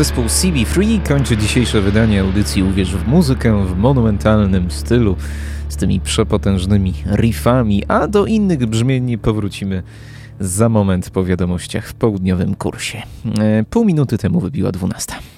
Zespół 0.00 0.24
CB3 0.24 1.02
kończy 1.08 1.36
dzisiejsze 1.36 1.80
wydanie 1.80 2.20
audycji 2.20 2.62
Uwierz 2.62 2.96
w 2.96 3.08
muzykę 3.08 3.66
w 3.66 3.76
monumentalnym 3.76 4.70
stylu 4.70 5.16
z 5.68 5.76
tymi 5.76 6.00
przepotężnymi 6.00 6.94
riffami, 7.16 7.84
a 7.88 8.08
do 8.08 8.26
innych 8.26 8.66
brzmień 8.66 9.18
powrócimy 9.18 9.82
za 10.40 10.68
moment 10.68 11.10
po 11.10 11.24
wiadomościach 11.24 11.88
w 11.88 11.94
południowym 11.94 12.54
kursie. 12.54 13.02
E, 13.40 13.64
pół 13.70 13.84
minuty 13.84 14.18
temu 14.18 14.40
wybiła 14.40 14.72
12. 14.72 15.14